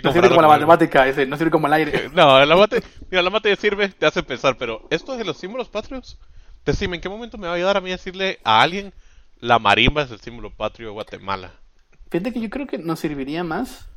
[0.04, 2.10] No sirve como la matemática, ese, no sirve como el aire.
[2.14, 5.68] No, la mate, mira, la mate sirve, te hace pensar, pero esto de los símbolos
[5.68, 6.18] patrios,
[6.66, 8.92] decime, ¿en qué momento me va a ayudar a mí a decirle a alguien
[9.38, 11.54] la marimba es el símbolo patrio de Guatemala?
[12.10, 13.88] Fíjate que yo creo que nos serviría más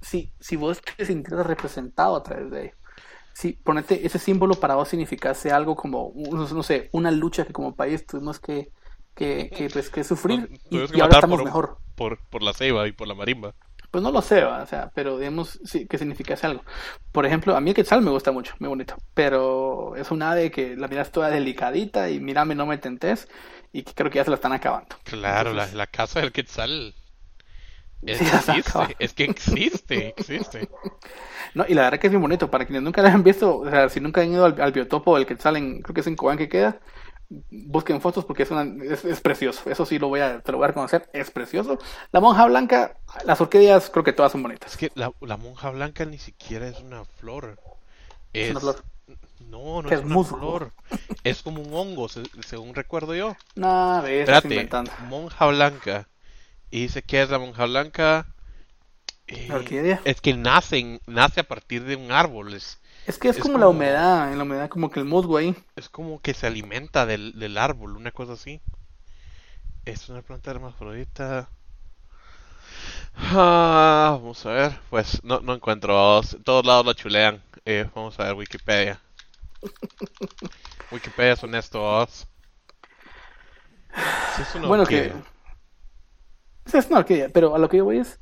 [0.00, 2.76] si, si vos te sintieras representado a través de ello.
[3.32, 7.74] Si ponete ese símbolo para vos significase algo como, no sé, una lucha que como
[7.74, 8.70] país tuvimos que,
[9.14, 11.78] que, que, pues, que sufrir y, Tuvimos que y ahora estamos por, mejor.
[11.96, 13.54] Por, por la ceiba y por la marimba.
[13.90, 14.62] Pues no lo sé, ¿va?
[14.62, 16.62] o sea, pero digamos sí, que significase algo.
[17.12, 20.50] Por ejemplo, a mí el quetzal me gusta mucho, muy bonito, pero es un ave
[20.50, 23.28] que la miras toda delicadita y mírame, no me tentes
[23.72, 24.96] y que creo que ya se la están acabando.
[25.04, 26.94] Claro, Entonces, la, la casa del Quetzal.
[28.04, 30.70] Es, Sí, existe, es que existe, existe.
[31.54, 32.50] No, y la verdad que es bien bonito.
[32.50, 35.16] Para quienes nunca la han visto, o sea, si nunca han ido al, al biotopo
[35.16, 36.80] del Quetzal, en, creo que es en Cobán que queda,
[37.50, 39.70] busquen fotos porque es, una, es, es precioso.
[39.70, 41.78] Eso sí lo voy a, te lo voy a reconocer, es precioso.
[42.12, 44.72] La monja blanca, las orquídeas, creo que todas son bonitas.
[44.72, 47.58] Es que la, la monja blanca ni siquiera es una flor.
[48.32, 48.84] Es, una flor.
[49.40, 50.38] No, no Que es es una musgo.
[50.38, 50.74] flor.
[51.24, 53.36] Es como un hongo, se- según recuerdo yo.
[53.56, 54.92] No, ves, Espérate, inventando.
[54.96, 56.08] monja blanca.
[56.70, 58.26] Y dice que es la monja blanca.
[59.28, 59.98] Eh.
[60.04, 62.54] Es que nace, en- nace a partir de un árbol.
[62.54, 65.36] Es, Es que es, es como, la humedad, en la humedad como que el musgo
[65.36, 65.54] ahí.
[65.76, 68.60] es como que se alimenta del, del árbol, una cosa así.
[69.84, 71.48] Es una planta hermafrodita.
[73.16, 74.78] Ah, vamos a ver.
[74.90, 76.20] Pues no, no encuentro.
[76.44, 77.42] Todos lados la chulean.
[77.64, 79.00] Eh, vamos a ver Wikipedia.
[80.92, 82.06] Wikipedia es honesto.
[82.08, 82.26] Sí,
[84.42, 85.12] es una bueno, que.
[86.72, 88.20] Es una orquídea, pero a lo que yo voy es.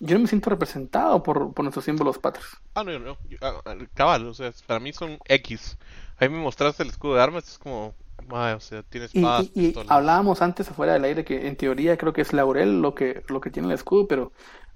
[0.00, 2.48] Yo no me siento representado por, por nuestros símbolos patrios.
[2.74, 3.16] Ah, no, no.
[3.40, 5.78] Ah, ah, cabal, o sea, para mí son X.
[6.18, 7.94] Ahí me mostraste el escudo de armas, es como.
[8.28, 9.50] o sea, tiene espadas.
[9.54, 13.22] Y, hablábamos antes afuera del aire que en teoría creo que es laurel lo que,
[13.28, 14.32] lo que tiene el escudo, pero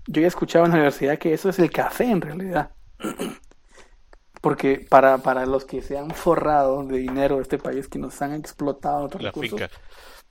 [0.06, 2.70] yo ya escuchaba en la universidad que eso es el café en realidad.
[4.40, 8.22] Porque para, para los que se han forrado de dinero de este país, que nos
[8.22, 9.70] han explotado otros la finca.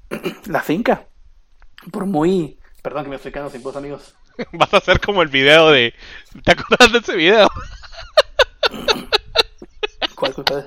[0.47, 1.07] La finca.
[1.91, 2.58] Por muy.
[2.81, 4.13] Perdón que me estoy quedando sin voz, amigos.
[4.53, 5.93] Vas a hacer como el video de.
[6.43, 7.49] ¿Te acuerdas de ese video?
[10.15, 10.65] ¿Cuál fue?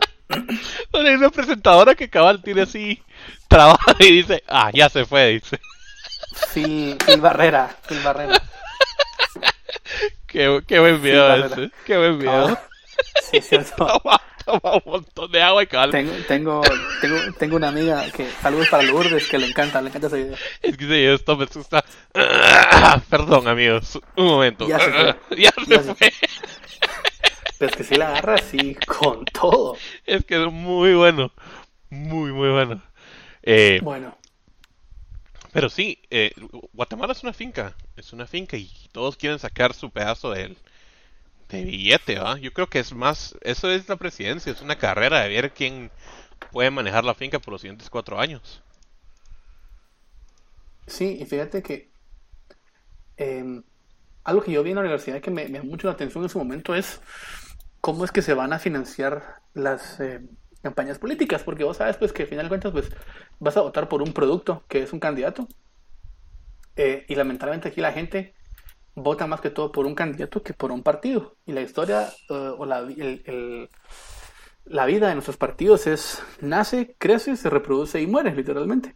[0.90, 3.02] Donde hay una presentadora que cabal tiene así.
[3.48, 4.42] Trabaja y dice.
[4.46, 5.60] Ah, ya se fue, dice.
[6.52, 7.74] Phil, Phil Barrera.
[7.86, 8.40] Phil Barrera.
[10.26, 11.70] Qué, qué buen video ese.
[11.84, 12.58] Qué buen video.
[13.30, 14.00] Sí, es cierto.
[14.44, 15.92] Toma, un montón de agua y calma.
[15.92, 16.60] Tengo, tengo,
[17.00, 20.36] tengo, tengo, una amiga que, saludos para Lourdes, que le encanta, le encanta ese video.
[20.62, 21.84] Es que sí, esto me asusta.
[23.10, 24.66] Perdón, amigos, un momento.
[24.68, 25.16] Ya se fue.
[25.36, 26.12] ya se fue.
[27.58, 29.76] Pero es que si la agarra así, con todo.
[30.04, 31.32] Es que es muy bueno.
[31.90, 32.82] Muy, muy bueno.
[33.42, 34.16] Eh, bueno.
[35.52, 36.32] Pero sí, eh,
[36.72, 37.76] Guatemala es una finca.
[37.96, 40.56] Es una finca y todos quieren sacar su pedazo de él
[41.56, 42.38] de billete, ¿va?
[42.38, 45.90] Yo creo que es más, eso es la presidencia, es una carrera de ver quién
[46.50, 48.62] puede manejar la finca por los siguientes cuatro años.
[50.86, 51.90] Sí, y fíjate que
[53.16, 53.62] em,
[54.24, 56.38] algo que yo vi en la universidad que me, llamó mucho la atención en su
[56.38, 57.00] momento es
[57.80, 60.28] cómo es que se van a financiar las em,
[60.62, 62.90] campañas políticas, porque vos sabes pues que al final de cuentas pues
[63.40, 65.48] vas a votar por un producto que es un candidato
[66.76, 68.34] eh, y lamentablemente aquí la gente
[68.94, 71.36] vota más que todo por un candidato que por un partido.
[71.46, 72.82] Y la historia eh, o la,
[74.64, 78.94] la, vida de nuestros partidos es nace, crece, se reproduce y muere, literalmente.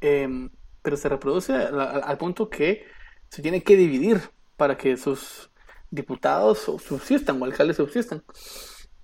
[0.00, 0.50] Em,
[0.82, 2.84] pero se reproduce al, punto que
[3.28, 4.20] se tiene que dividir
[4.56, 5.50] para que sus
[5.90, 8.22] diputados subsistan o alcaldes subsistan.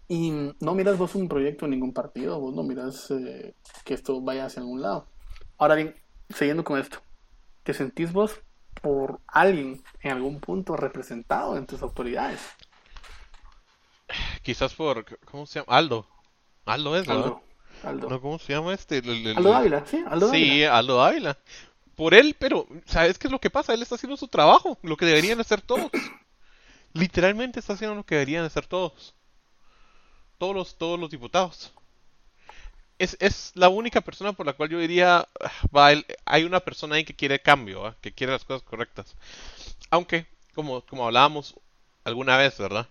[0.06, 3.54] Y no miras vos un proyecto en ningún partido, vos no miras eh,
[3.84, 5.08] que esto vaya hacia algún lado.
[5.56, 5.96] Ahora bien,
[6.28, 6.98] siguiendo con esto,
[7.62, 8.42] ¿te sentís vos
[8.80, 12.40] por alguien en algún punto representado en tus autoridades.
[14.42, 15.76] Quizás por, ¿cómo se llama?
[15.76, 16.06] Aldo.
[16.64, 17.42] Aldo es, Aldo.
[17.82, 18.08] Aldo.
[18.08, 18.98] No, ¿Cómo se llama este?
[19.36, 20.30] Aldo Ávila, sí, Aldo Ávila.
[20.30, 21.38] Sí, Aldo Ávila.
[21.96, 23.74] Por él, pero, ¿sabes qué es lo que pasa?
[23.74, 25.90] Él está haciendo su trabajo, lo que deberían hacer todos.
[26.92, 29.14] Literalmente está haciendo lo que deberían hacer todos.
[30.38, 31.72] Todos los, todos los diputados
[33.02, 35.26] es, es, la única persona por la cual yo diría,
[35.76, 35.90] va,
[36.24, 39.16] hay una persona ahí que quiere cambio, que quiere las cosas correctas.
[39.90, 41.56] Aunque, como, como hablábamos
[42.04, 42.86] alguna vez, ¿verdad?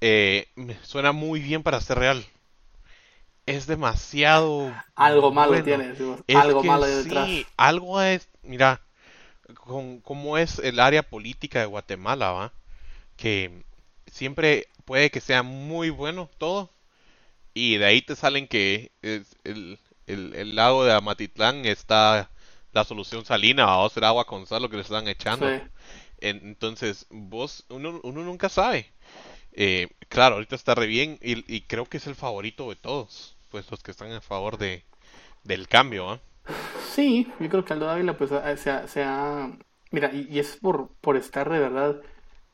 [0.00, 2.24] Eh, me suena muy bien para ser real.
[3.44, 4.74] Es demasiado...
[4.94, 5.94] Algo malo tiene,
[6.34, 7.26] algo malo detrás.
[7.26, 8.80] Sí, algo es, mira,
[9.54, 12.52] con, como es el área política de Guatemala, ¿va?
[13.16, 13.64] Que
[14.06, 16.70] siempre puede que sea muy bueno todo,
[17.54, 22.30] y de ahí te salen que es el, el, lago de Amatitlán está
[22.72, 25.46] la solución salina, a ser agua con sal lo que le están echando.
[26.20, 28.90] entonces, vos, uno, uno nunca sabe.
[29.52, 33.70] Eh, claro, ahorita está re bien y, creo que es el favorito de todos, pues
[33.70, 34.84] los que están a favor de,
[35.44, 36.20] del cambio.
[36.94, 39.50] Sí, yo creo que Aldo Dávila pues se ha...
[39.90, 42.00] Mira, y, y, es por, por estar de verdad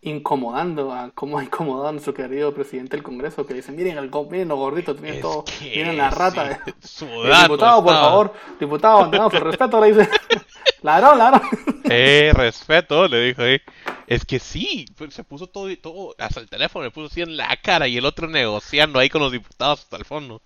[0.01, 4.11] incomodando a cómo ha incomodado a nuestro querido presidente del Congreso, que dice, miren, el,
[4.31, 6.63] miren los gorditos, miren todo, miren la rata.
[7.43, 10.09] diputado, por favor, diputado, no, por respeto, le dice.
[10.83, 11.43] ladrón, ladrón.
[11.91, 13.59] Eh, respeto, le dijo ahí.
[14.07, 17.35] Es que sí, pues, se puso todo, todo, hasta el teléfono le puso así en
[17.35, 20.43] la cara y el otro negociando ahí con los diputados hasta el fondo.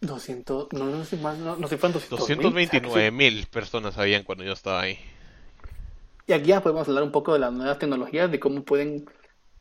[0.00, 2.08] 200, no, no sé más, no, no sé cuántos.
[2.08, 4.98] 229 mil personas habían cuando yo estaba ahí.
[6.28, 9.06] Y aquí ya podemos hablar un poco de las nuevas tecnologías, de cómo pueden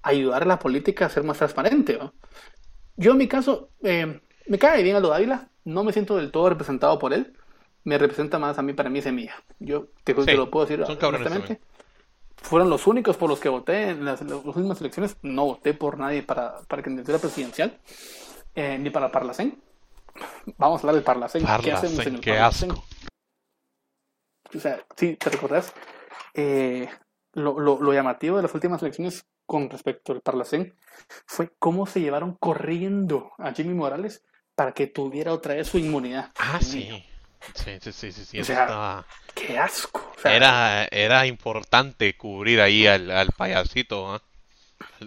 [0.01, 1.97] ayudar a la política a ser más transparente.
[2.97, 6.49] Yo en mi caso, eh, me cae bien Aldo Dávila, no me siento del todo
[6.49, 7.34] representado por él,
[7.86, 9.36] me representa más a mí, para mí semilla.
[9.60, 11.62] Yo te, lo puedo decir honestamente.
[12.36, 16.21] Fueron los únicos por los que voté en las, últimas elecciones, no voté por nadie
[16.21, 17.80] para, para candidatura presidencial,
[18.56, 19.58] eh, ni para Parlacén.
[20.58, 21.45] Vamos a hablar del Parlacén.
[21.63, 22.84] ¿Qué hacemos en el qué Asco.
[24.53, 25.73] O sea, sí, ¿te recordás?
[26.38, 26.88] Eh,
[27.34, 30.76] lo, lo, llamativo de las últimas elecciones con respecto al Parlacén
[31.26, 34.23] fue cómo se llevaron corriendo a Jimmy Morales
[34.56, 36.32] para que tuviera otra vez su inmunidad.
[36.38, 37.04] Ah, sí.
[37.54, 40.12] Sí, sí, sí, sí, sí, O sea, estaba- Qué asco.
[40.15, 44.21] O sea, Era, era importante cubrir ahí al, al payasito, ¿ah?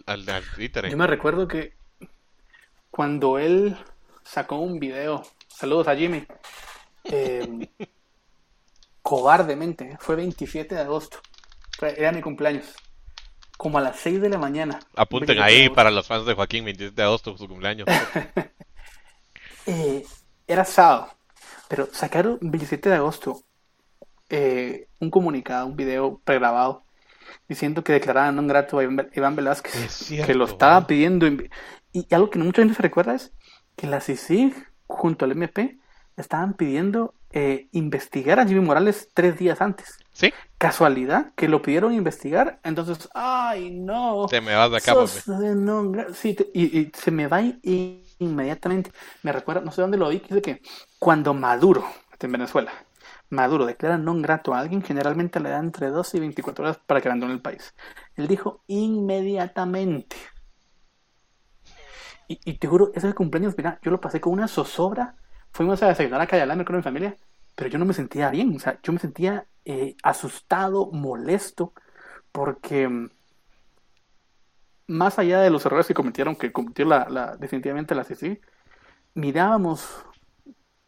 [0.06, 0.44] Al, al.
[0.90, 1.74] Yo me recuerdo que
[2.90, 3.76] cuando él
[4.24, 6.26] sacó un video, saludos a Jimmy,
[7.04, 7.68] eh,
[9.10, 11.18] cobardemente, fue 27 de agosto,
[11.82, 12.76] era mi cumpleaños,
[13.58, 14.78] como a las 6 de la mañana.
[14.94, 17.88] Apunten 27 de ahí para los fans de Joaquín, 27 de agosto, su cumpleaños.
[19.66, 20.04] Eh,
[20.48, 21.08] era sábado,
[21.68, 23.42] pero sacaron 27 de agosto
[24.30, 26.82] eh, un comunicado, un video pregrabado,
[27.46, 31.28] diciendo que declaraban no grato a Iván Velázquez, cierto, que lo estaba pidiendo.
[31.92, 33.32] Y algo que mucha gente se recuerda es
[33.76, 34.54] que la CICIG
[34.86, 35.78] junto al MP
[36.16, 39.98] estaban pidiendo eh, investigar a Jimmy Morales tres días antes.
[40.12, 40.34] ¿Sí?
[40.58, 45.92] Casualidad que lo pidieron investigar, entonces, ay no, Te me vas de acá, sos no
[46.14, 47.60] sí, te- y, y se me va in-
[48.18, 48.92] inmediatamente.
[49.22, 50.62] Me recuerda, no sé dónde lo vi, que dice que
[50.98, 51.84] cuando Maduro,
[52.20, 52.72] en Venezuela,
[53.30, 57.00] Maduro declara non grato a alguien, generalmente le da entre 12 y 24 horas para
[57.00, 57.74] que abandone el país.
[58.16, 60.16] Él dijo inmediatamente.
[62.28, 65.16] Y, y te juro, ese cumpleaños, mira, yo lo pasé con una zozobra.
[65.52, 67.16] Fuimos a desayunar a Cayalá, con mi familia,
[67.54, 68.54] pero yo no me sentía bien.
[68.56, 71.72] O sea, yo me sentía eh, asustado, molesto,
[72.32, 73.10] porque mm,
[74.86, 78.40] más allá de los errores que cometieron, que cometió la, la- definitivamente la CICI,
[79.14, 80.04] mirábamos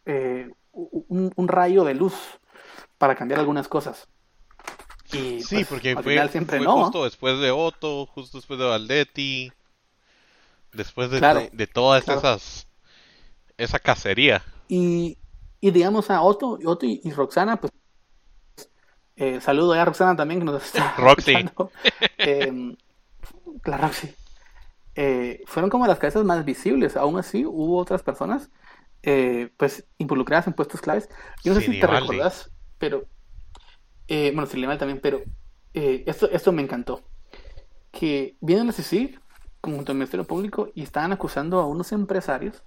[0.07, 2.15] eh, un, un rayo de luz
[2.99, 4.09] para cambiar algunas cosas.
[5.11, 6.99] Y Sí, pues, porque al fue, final siempre fue no.
[6.99, 9.53] justo después de Otto, justo después de Valdetti,
[10.73, 12.09] después de, Claro, de, de todas claro.
[12.09, 12.67] esas,
[13.59, 14.43] esa cacería.
[14.69, 15.19] Y,
[15.61, 17.73] y digamos a Otto, Otto y, y Roxana, pues
[19.17, 21.33] eh, saludo a Roxana también que nos está Roxy.
[21.35, 21.73] escuchando.
[22.19, 22.77] Eh,
[23.65, 24.15] la Roxy.
[24.95, 26.97] Eh, fueron como las cabezas más visibles.
[26.97, 28.51] Aún así, hubo otras personas
[29.03, 31.09] eh, pues involucradas en puestos claves.
[31.45, 31.91] Yo no sé si te Sinibaldi.
[31.91, 33.09] recordás, pero
[34.09, 35.23] eh, bueno, Silimal también, pero
[35.75, 37.03] eh, esto, esto me encantó.
[37.91, 39.21] Que vienen a CICIG
[39.63, 42.63] junto al Ministerio Público y estaban acusando a unos empresarios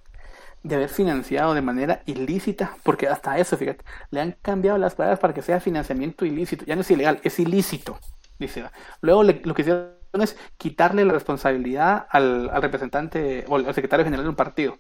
[0.68, 5.20] de haber financiado de manera ilícita, porque hasta eso, fíjate, le han cambiado las palabras
[5.20, 8.00] para que sea financiamiento ilícito, ya no es ilegal, es ilícito,
[8.40, 8.66] dice.
[9.02, 14.06] Luego le- lo que hicieron es quitarle la responsabilidad al, al representante o al secretario
[14.06, 14.78] general de un partido.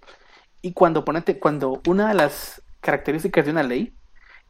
[0.62, 3.95] Y cuando ponete, cuando una de las características de una ley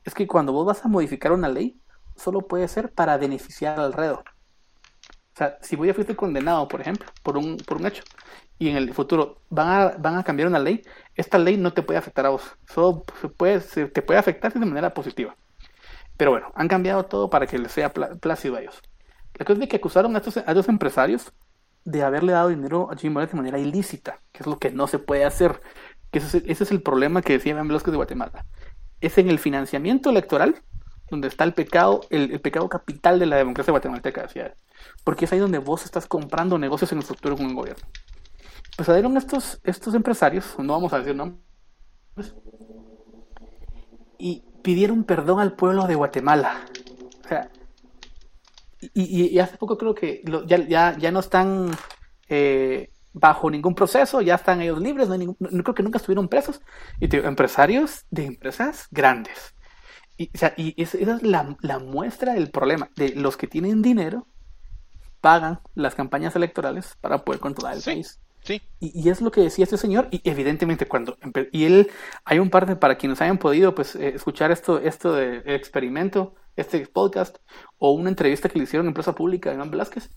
[0.06, 1.80] es que cuando vos vas a modificar una ley,
[2.16, 4.26] solo puede ser para beneficiar al alrededor.
[5.34, 8.04] O sea, si vos ya fuiste condenado, por ejemplo, por un, por un hecho,
[8.58, 10.82] y en el futuro van a, van a cambiar una ley,
[11.16, 12.44] esta ley no te puede afectar a vos.
[12.68, 15.36] Solo se puede, se- te puede afectar de manera positiva.
[16.18, 18.82] Pero bueno, han cambiado todo para que les sea plácido a ellos.
[19.36, 21.34] La cosa es que acusaron a estos, empresarios
[21.84, 24.88] de haberle dado dinero a Jimmy Morales de manera ilícita, que es lo que no
[24.88, 25.62] se puede hacer.
[26.12, 28.46] Que ese, es, el problema que decía Iván Velázquez de Guatemala.
[29.02, 30.62] Es en el financiamiento electoral
[31.10, 34.56] donde está el pecado, el, pecado capital de la democracia guatemalteca, decía.
[35.04, 37.86] Porque es ahí donde vos estás comprando negocios en el futuro con el gobierno.
[38.76, 41.40] Pues salieron estos, estos empresarios, no vamos a decir nombres,
[44.18, 46.66] y pidieron perdón al pueblo de Guatemala.
[47.24, 47.50] O sea,
[48.94, 51.72] y, y- hace poco creo que lo- ya, ya, ya no están
[52.28, 55.98] eh, bajo ningún proceso, ya están ellos libres, no, hay ningún- no- creo que nunca
[55.98, 56.62] estuvieron presos.
[57.00, 59.56] Y te digo, empresarios de empresas grandes.
[60.18, 63.48] Y, o sea, y es- esa es la, la muestra del problema, de los que
[63.48, 64.28] tienen dinero
[65.22, 67.92] pagan las campañas electorales para poder controlar el Sí.
[67.92, 68.20] país.
[68.46, 71.18] Sí, Y, es lo que decía este señor, y evidentemente cuando...
[71.52, 71.90] Y él,
[72.24, 76.36] hay un par de, para quienes hayan podido pues eh, escuchar esto, esto de experimento,
[76.56, 77.38] este podcast,
[77.80, 80.12] o una entrevista que le hicieron en Plaza Pública a Iván Velázquez,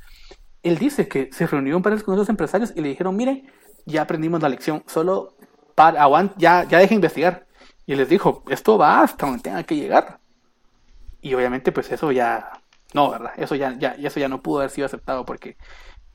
[0.63, 3.51] él dice que se reunió un par con esos empresarios y le dijeron, miren,
[3.87, 5.35] ya aprendimos la lección, solo
[5.75, 7.47] para, ya, ya deje de investigar.
[7.87, 10.21] Y les dijo, esto va hasta donde tenga que llegar.
[11.23, 12.61] Y obviamente pues eso ya,
[12.93, 13.33] no, ¿verdad?
[13.39, 15.57] Eso ya, ya, eso ya no pudo haber sido aceptado porque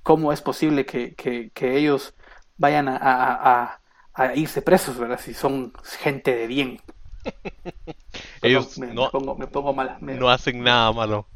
[0.03, 2.15] ¿cómo es posible que, que- que ellos
[2.57, 3.79] vayan a,
[4.13, 5.19] a- irse presos, ¿verdad?
[5.19, 6.79] Si son gente de bien.
[8.41, 9.97] ellos me, no, me pongo, me pongo mal.
[10.01, 11.27] me- no hacen nada malo.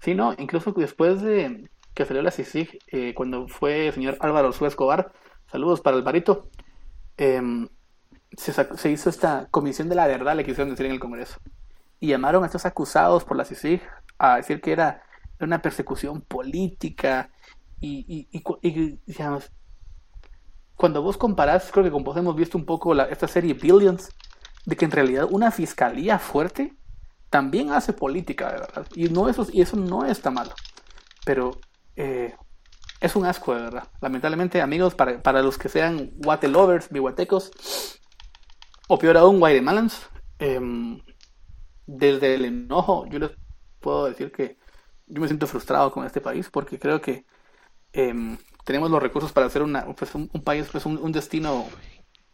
[0.00, 4.52] Sí, no, incluso después de que salió la CICIG, eh, cuando fue el señor Álvaro
[4.52, 5.12] Suez Escobar,
[5.50, 6.48] saludos para Alvarito,
[7.18, 7.68] em,
[8.36, 11.38] se, se hizo esta comisión de la verdad, le quisieron decir en el Congreso,
[12.00, 13.82] y llamaron a estos acusados por la CICIG
[14.18, 15.02] a decir que era
[15.46, 17.30] una persecución política,
[17.80, 18.28] y,
[20.76, 24.08] cuando vos comparás, creo que con vos hemos visto un poco esta serie Billions,
[24.64, 26.76] de que en realidad una fiscalía fuerte
[27.30, 28.86] también hace política, de verdad.
[28.94, 30.52] Y, no eso, y eso no está malo.
[31.24, 31.58] Pero
[31.96, 32.34] eh,
[33.00, 33.88] es un asco, de verdad.
[34.00, 37.50] Lamentablemente, amigos, para, para los que sean guate lovers, bihuatecos,
[38.88, 41.00] o peor aún, Guatemalans, em,
[41.86, 43.30] desde el enojo, yo les
[43.80, 44.58] puedo decir que
[45.12, 47.24] yo me siento frustrado con este país porque creo que
[47.92, 51.66] em, tenemos los recursos para hacer una, pues, un, país, pues un, un destino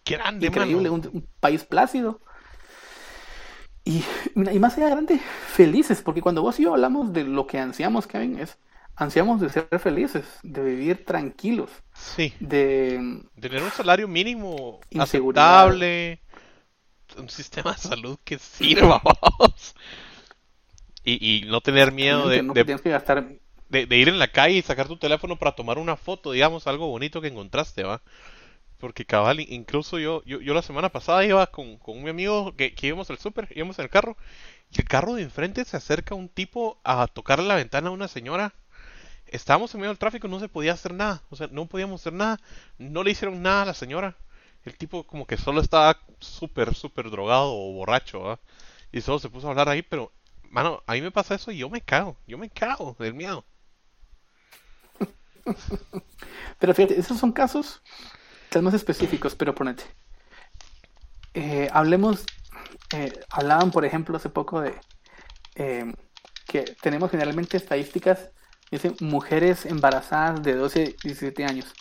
[0.04, 2.20] Grande, increíble, un, un, país plácido.
[3.84, 4.04] Y,
[4.34, 8.06] y más allá grande, felices, porque cuando vos y yo hablamos de lo que ansiamos,
[8.06, 8.58] Kevin, es
[8.94, 11.70] ansiamos de ser felices, de vivir tranquilos.
[11.92, 12.32] Sí.
[12.38, 16.20] De tener un salario mínimo aceptable,
[17.16, 19.02] un sistema de salud que sirva,
[19.38, 19.74] vamos.
[21.04, 23.24] Y, y no tener miedo de, no de- tienes que gastar
[23.68, 26.66] de- de ir en la calle y sacar tu teléfono para tomar una foto, digamos,
[26.66, 28.02] algo bonito que encontraste, ¿va?
[28.78, 32.74] Porque cabal, incluso yo, yo, yo la semana pasada iba con, con un amigo que,
[32.74, 34.16] que íbamos al súper, íbamos en el carro,
[34.72, 38.08] y el carro de enfrente se acerca un tipo a tocarle la ventana a una
[38.08, 38.54] señora.
[39.26, 42.12] Estábamos en medio del tráfico, no se podía hacer nada, o sea, no podíamos hacer
[42.14, 42.40] nada,
[42.78, 44.16] no le hicieron nada a la señora.
[44.64, 48.40] El tipo como que solo estaba súper, súper drogado o borracho, ¿va?
[48.92, 50.12] Y solo se puso a hablar ahí, pero,
[50.50, 53.44] mano, a mí me pasa eso y yo me cago, yo me cago del miedo.
[56.58, 57.82] Pero fíjate, esos son casos
[58.50, 59.84] tal más específicos, pero ponete.
[61.34, 62.24] Eh, hablemos,
[62.94, 64.74] eh, hablaban por ejemplo hace poco de
[65.56, 65.92] eh,
[66.48, 68.30] que tenemos generalmente estadísticas,
[68.70, 71.72] dicen mujeres embarazadas de 12, 17 años.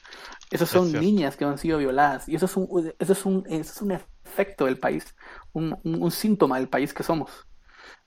[0.52, 3.46] Esos Es son niñas que han sido violadas y eso es un, eso es un,
[3.48, 5.16] eso es un efecto del país,
[5.54, 7.47] un, un, un síntoma del país que somos.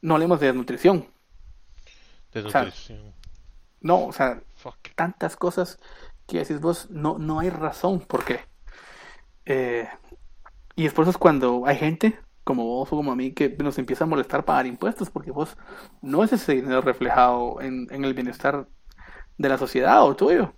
[0.01, 1.07] No hablemos de desnutrición,
[2.33, 3.14] Desnutrición.
[3.81, 4.76] no, o sea, Fuck.
[4.95, 5.78] tantas cosas
[6.26, 8.41] que decís vos, no, no hay razón por qué.
[9.47, 9.89] Eh,
[10.76, 14.07] y es cuando hay gente, como vos o como a mí, que nos empieza a
[14.07, 15.57] molestar pagar impuestos, porque vos
[16.03, 18.68] no es ese dinero reflejado en, en el bienestar
[19.39, 20.55] de la sociedad o tuyo.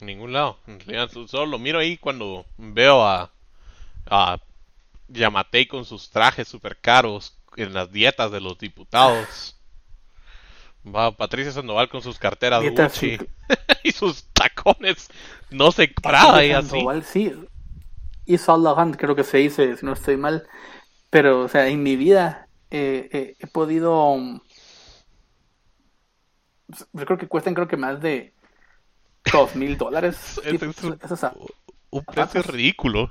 [0.00, 0.58] En ningún lado.
[0.66, 3.32] En realidad, so- solo lo miro ahí cuando veo a,
[4.06, 4.38] a
[5.08, 9.56] Yamatei con sus trajes super caros en las dietas de los diputados.
[10.86, 13.26] Va Patricia Sandoval con sus carteras Gucci sí.
[13.82, 15.08] y sus tacones.
[15.50, 16.70] No sé, Prada y así.
[16.70, 17.32] Sandoval, sí.
[18.24, 20.46] Y Laurent, creo que se dice, si no estoy mal.
[21.10, 24.16] Pero, o sea, en mi vida eh, eh, he podido.
[26.92, 28.34] Yo creo que cuestan, creo que más de
[29.32, 30.40] dos mil dólares.
[31.90, 33.10] Un precio ridículo.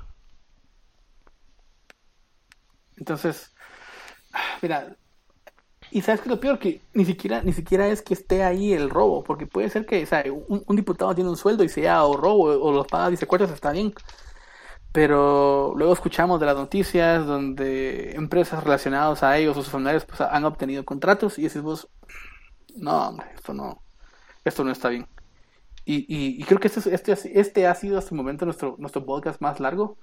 [2.98, 3.54] Entonces,
[4.62, 4.96] mira,
[5.90, 8.90] y sabes que lo peor que ni siquiera ni siquiera es que esté ahí el
[8.90, 12.04] robo, porque puede ser que, o sea, un, un diputado tiene un sueldo y sea
[12.04, 13.94] o robo o los paga y secuestros está bien.
[14.92, 20.20] Pero luego escuchamos de las noticias donde empresas relacionadas a ellos o sus familiares pues,
[20.22, 21.88] han obtenido contratos y decís vos,
[22.76, 23.82] no, hombre, esto no,
[24.44, 25.06] esto no está bien.
[25.84, 28.44] Y, y, y creo que este, es- este, es- este ha sido hasta el momento
[28.46, 29.98] nuestro, nuestro podcast más largo.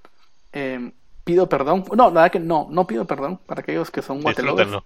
[0.52, 0.92] Eh,
[1.24, 1.84] pido perdón.
[1.96, 4.20] No, la verdad que no, no pido perdón para aquellos que son.
[4.54, 4.84] Disfrútenlo.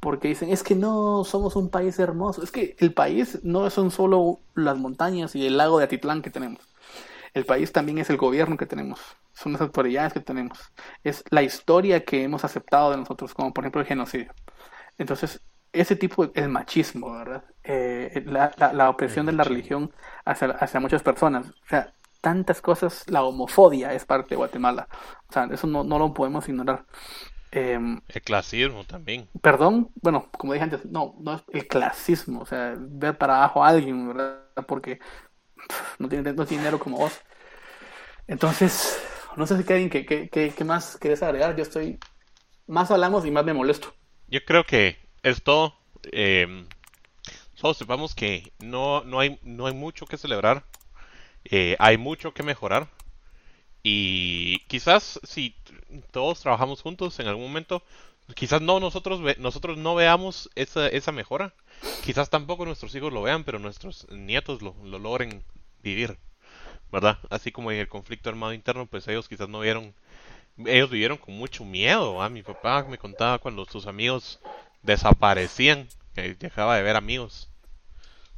[0.00, 2.42] Porque dicen, es que no somos un país hermoso.
[2.42, 6.30] Es que el país no son solo las montañas y el lago de Atitlán que
[6.30, 6.60] tenemos.
[7.34, 9.00] El país también es el gobierno que tenemos.
[9.32, 10.58] Son las autoridades que tenemos.
[11.04, 14.32] Es la historia que hemos aceptado de nosotros, como por ejemplo el genocidio.
[14.98, 15.40] Entonces,
[15.72, 17.44] ese tipo el machismo, ¿verdad?
[17.64, 19.92] Eh, la, la- la opresión de la religión
[20.24, 21.48] hacia, hacia muchas personas.
[21.50, 24.88] O sea, tantas cosas, la homofobia es parte de Guatemala.
[25.28, 26.86] O sea, eso no, no lo podemos ignorar.
[27.52, 29.30] Em, El clasismo también.
[29.40, 33.64] perdón, bueno, como dije antes, no, no es el clasismo, o sea, ver para abajo
[33.64, 34.44] a alguien, ¿verdad?
[34.66, 34.98] Porque
[35.68, 37.20] pff, no tiene, no tiene dinero como vos.
[38.26, 38.98] Entonces,
[39.36, 41.56] no sé si Kevin, ¿qué, qué, qué, qué más querés agregar?
[41.56, 41.98] Yo estoy,
[42.66, 43.94] más hablamos y más me molesto.
[44.26, 45.74] Yo creo que es todo.
[46.12, 46.66] Eh,
[47.54, 50.64] solo sepamos que no, no, hay, no hay mucho que celebrar.
[51.50, 52.88] Eh, hay mucho que mejorar.
[53.82, 55.54] Y quizás si
[56.10, 57.82] todos trabajamos juntos en algún momento,
[58.34, 61.54] quizás no nosotros, ve- nosotros no veamos esa, esa mejora.
[62.04, 65.42] Quizás tampoco nuestros hijos lo vean, pero nuestros nietos lo, lo logren
[65.82, 66.18] vivir.
[66.92, 67.18] ¿Verdad?
[67.30, 69.94] Así como en el conflicto armado interno, pues ellos quizás no vieron
[70.66, 72.22] ellos vivieron con mucho miedo.
[72.22, 72.28] ¿ah?
[72.28, 74.40] Mi papá me contaba cuando sus amigos
[74.82, 77.48] desaparecían, que dejaba de ver amigos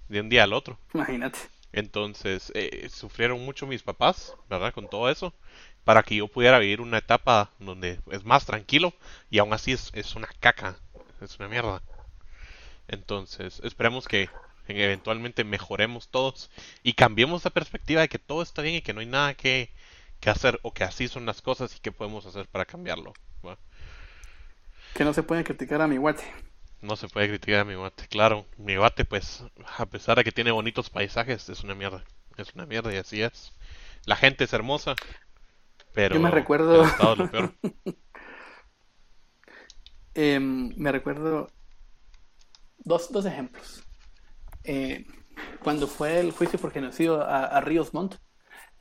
[0.08, 0.78] de un día al otro.
[0.94, 1.38] Imagínate.
[1.72, 4.72] Entonces, eh, sufrieron mucho mis papás, ¿verdad?
[4.72, 5.32] Con todo eso,
[5.84, 8.92] para que yo pudiera vivir una etapa donde es más tranquilo
[9.30, 10.76] y aún así es, una caca,
[11.20, 11.82] es una mierda.
[12.88, 14.28] Entonces, esperemos que
[14.66, 16.50] eventualmente mejoremos todos
[16.82, 19.70] y cambiemos la perspectiva de que todo está bien y que no hay nada que,
[20.20, 23.12] que hacer o que así son las cosas y qué podemos hacer para cambiarlo.
[24.94, 26.24] Que no se puede criticar a mi guate.
[26.82, 28.46] No se puede criticar a mi guate, claro.
[28.56, 29.44] Mi guate, pues,
[29.78, 32.04] a pesar de que tiene bonitos paisajes, es una mierda.
[32.36, 33.52] Es una mierda y así es.
[34.06, 34.94] La gente es hermosa.
[35.92, 37.54] Pero Yo me recuerdo- el Estado es lo peor.
[40.14, 41.50] Em, me recuerdo
[42.78, 43.84] dos, dos ejemplos.
[44.64, 45.06] Eh,
[45.62, 48.16] cuando fue el juicio por genocidio a, a Ríos Montt,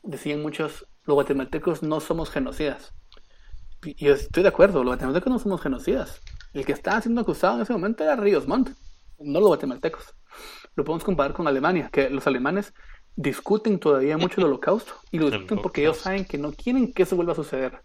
[0.04, 2.93] decían muchos, los guatemaltecos no somos genocidas.
[3.84, 6.22] Y yo estoy de acuerdo, los guatemaltecos no somos genocidas.
[6.54, 8.70] El que estaba siendo acusado en ese momento era Ríos Montt,
[9.20, 10.16] no los guatemaltecos.
[10.76, 12.74] Lo podemos comparar con Alemania, que los alemanes
[13.16, 17.04] discuten todavía mucho el holocausto y lo discuten porque ellos saben que no quieren que
[17.04, 17.84] eso vuelva a suceder.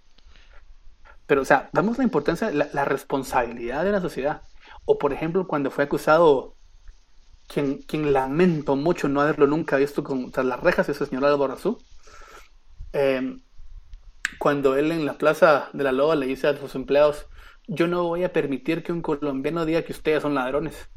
[1.27, 4.43] Pero, o sea, damos la importancia, la, la responsabilidad de la sociedad.
[4.85, 6.57] O, por ejemplo, cuando fue acusado,
[7.49, 11.55] quien, quien lamento mucho no haberlo nunca visto con, tras las rejas, ese señor Álvaro
[11.55, 11.79] Azú,
[12.93, 13.39] eh,
[14.39, 17.27] cuando él en la plaza de la Loba le dice a sus empleados,
[17.67, 20.89] yo no voy a permitir que un colombiano diga que ustedes son ladrones.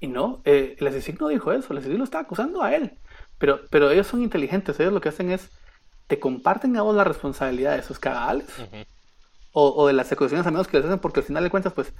[0.00, 2.98] Y no, eh, el asesino no dijo eso, el asesino lo estaba acusando a él.
[3.38, 5.50] Pero, pero ellos son inteligentes, ellos lo que hacen es,
[6.06, 8.46] te comparten a vos la responsabilidad de sus cagales
[9.52, 11.92] o de las acusaciones a menos que les hacen, porque al final de cuentas, pues,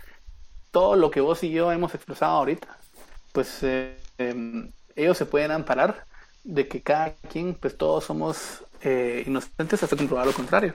[0.70, 2.68] todo lo que vos y yo hemos expresado ahorita,
[3.32, 6.06] pues eh, em, ellos se pueden amparar
[6.44, 10.74] de que cada quien, pues todos somos eh, inocentes hasta comprobar lo contrario.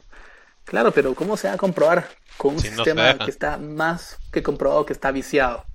[0.65, 2.07] Claro, pero ¿cómo se va a comprobar
[2.37, 5.65] con un Si sistema que está más que comprobado que está viciado?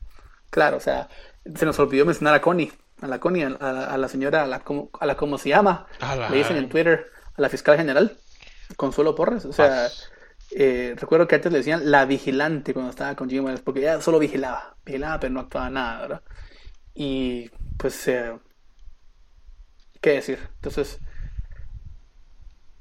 [0.50, 1.08] Claro, o sea,
[1.54, 4.46] se nos olvidó mencionar a Connie, a la Connie, a la, a la señora, a
[4.46, 7.76] la, como- a la como se llama, la- le dicen en Twitter, a la fiscal
[7.76, 8.16] general,
[8.76, 9.88] Consuelo Porres, o sea,
[10.50, 14.00] eh, recuerdo que antes le decían la vigilante cuando estaba con Jimmy Morales, porque ella
[14.00, 16.22] solo vigilaba, vigilaba pero no actuaba nada, ¿verdad?
[16.94, 18.34] Y pues, eh,
[20.00, 20.38] ¿qué decir?
[20.56, 20.98] Entonces,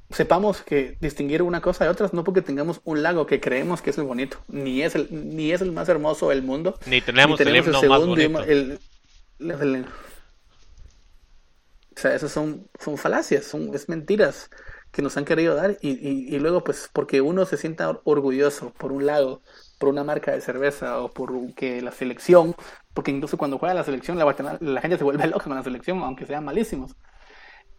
[0.10, 3.89] sepamos que distinguir una cosa de otras no porque tengamos un lago que creemos que
[3.89, 7.39] es el bonito, ni es el, ni es el más hermoso del mundo, Ni tenemos,
[7.39, 8.16] ni el himno más bonito.
[8.22, 8.80] idioma- el-
[9.39, 9.86] el-
[11.95, 14.49] o sea, esas son, son falacias, son es mentiras
[14.91, 18.01] que nos han querido dar y, y- y luego pues porque uno se sienta or-
[18.05, 19.41] orgulloso por un lado,
[19.80, 22.55] por una marca de cerveza o por que la selección,
[22.93, 26.26] porque incluso cuando juega la selección la gente se vuelve loca con la selección, aunque
[26.26, 26.95] sean malísimos.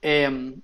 [0.02, 0.62] Em,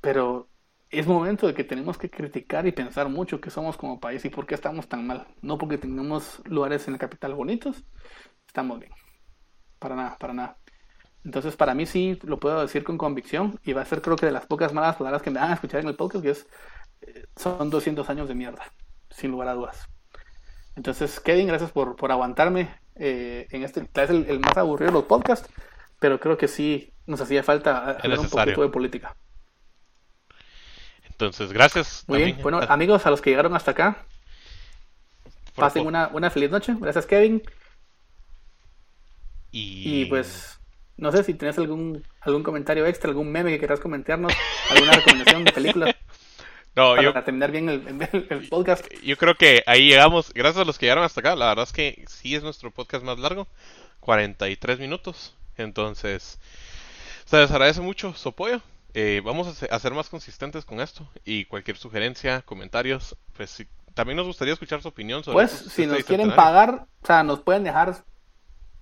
[0.00, 0.48] pero
[0.92, 4.28] es momento de que tenemos que criticar y pensar mucho que somos como país y
[4.28, 5.26] por qué estamos tan mal.
[5.40, 7.82] No porque tengamos lugares en la capital bonitos,
[8.46, 8.92] estamos bien.
[9.78, 10.58] Para nada, para nada.
[11.24, 14.26] Entonces, para mí sí lo puedo decir con convicción y va a ser creo que
[14.26, 16.46] de las pocas malas palabras que me van a escuchar en el podcast, que es,
[17.00, 18.62] eh, son 200 años de mierda,
[19.08, 19.88] sin lugar a dudas.
[20.76, 24.90] Entonces, Kevin, gracias por, por aguantarme eh, en este, tal vez el, el más aburrido
[24.90, 25.48] de los podcasts,
[25.98, 29.16] pero creo que sí nos hacía falta hablar un poquito de política.
[31.12, 32.04] Entonces, gracias.
[32.08, 34.04] Muy bien, bueno, amigos, a los que llegaron hasta acá,
[35.54, 36.74] por- pasen una, una feliz noche.
[36.80, 37.42] Gracias, Kevin.
[39.50, 40.58] Y, Y pues,
[40.96, 44.32] no sé si tenés algún, algún comentario extra, algún meme que quieras comentarnos,
[44.70, 45.96] alguna recomendación de película
[46.74, 48.86] No, para yo, terminar bien el, el- el podcast.
[49.04, 50.32] yo creo que ahí llegamos.
[50.32, 51.36] Gracias a los que llegaron hasta acá.
[51.36, 53.46] La verdad es que sí es nuestro podcast más largo.
[54.00, 55.34] 43 minutos.
[55.58, 56.38] Entonces,
[57.26, 58.62] se les agradece mucho su apoyo.
[58.94, 61.08] Eh, vamos a se- a ser más consistentes con esto.
[61.24, 65.82] Y cualquier sugerencia, comentarios, pues sí, también nos gustaría escuchar su opinión sobre Pues, si
[65.82, 67.94] este nos quieren pagar, o sea, nos pueden dejar,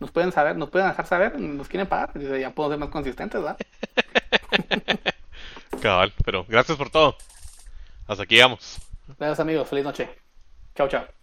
[0.00, 2.88] nos pueden saber, nos pueden dejar saber, nos quieren pagar, dice, ya puedo ser más
[2.90, 3.56] consistentes, ¿verdad?
[5.82, 7.16] Cabal, pero gracias por todo.
[8.06, 8.78] Hasta aquí llegamos.
[9.18, 10.08] Gracias amigos, feliz noche.
[10.74, 11.19] Chao, chao.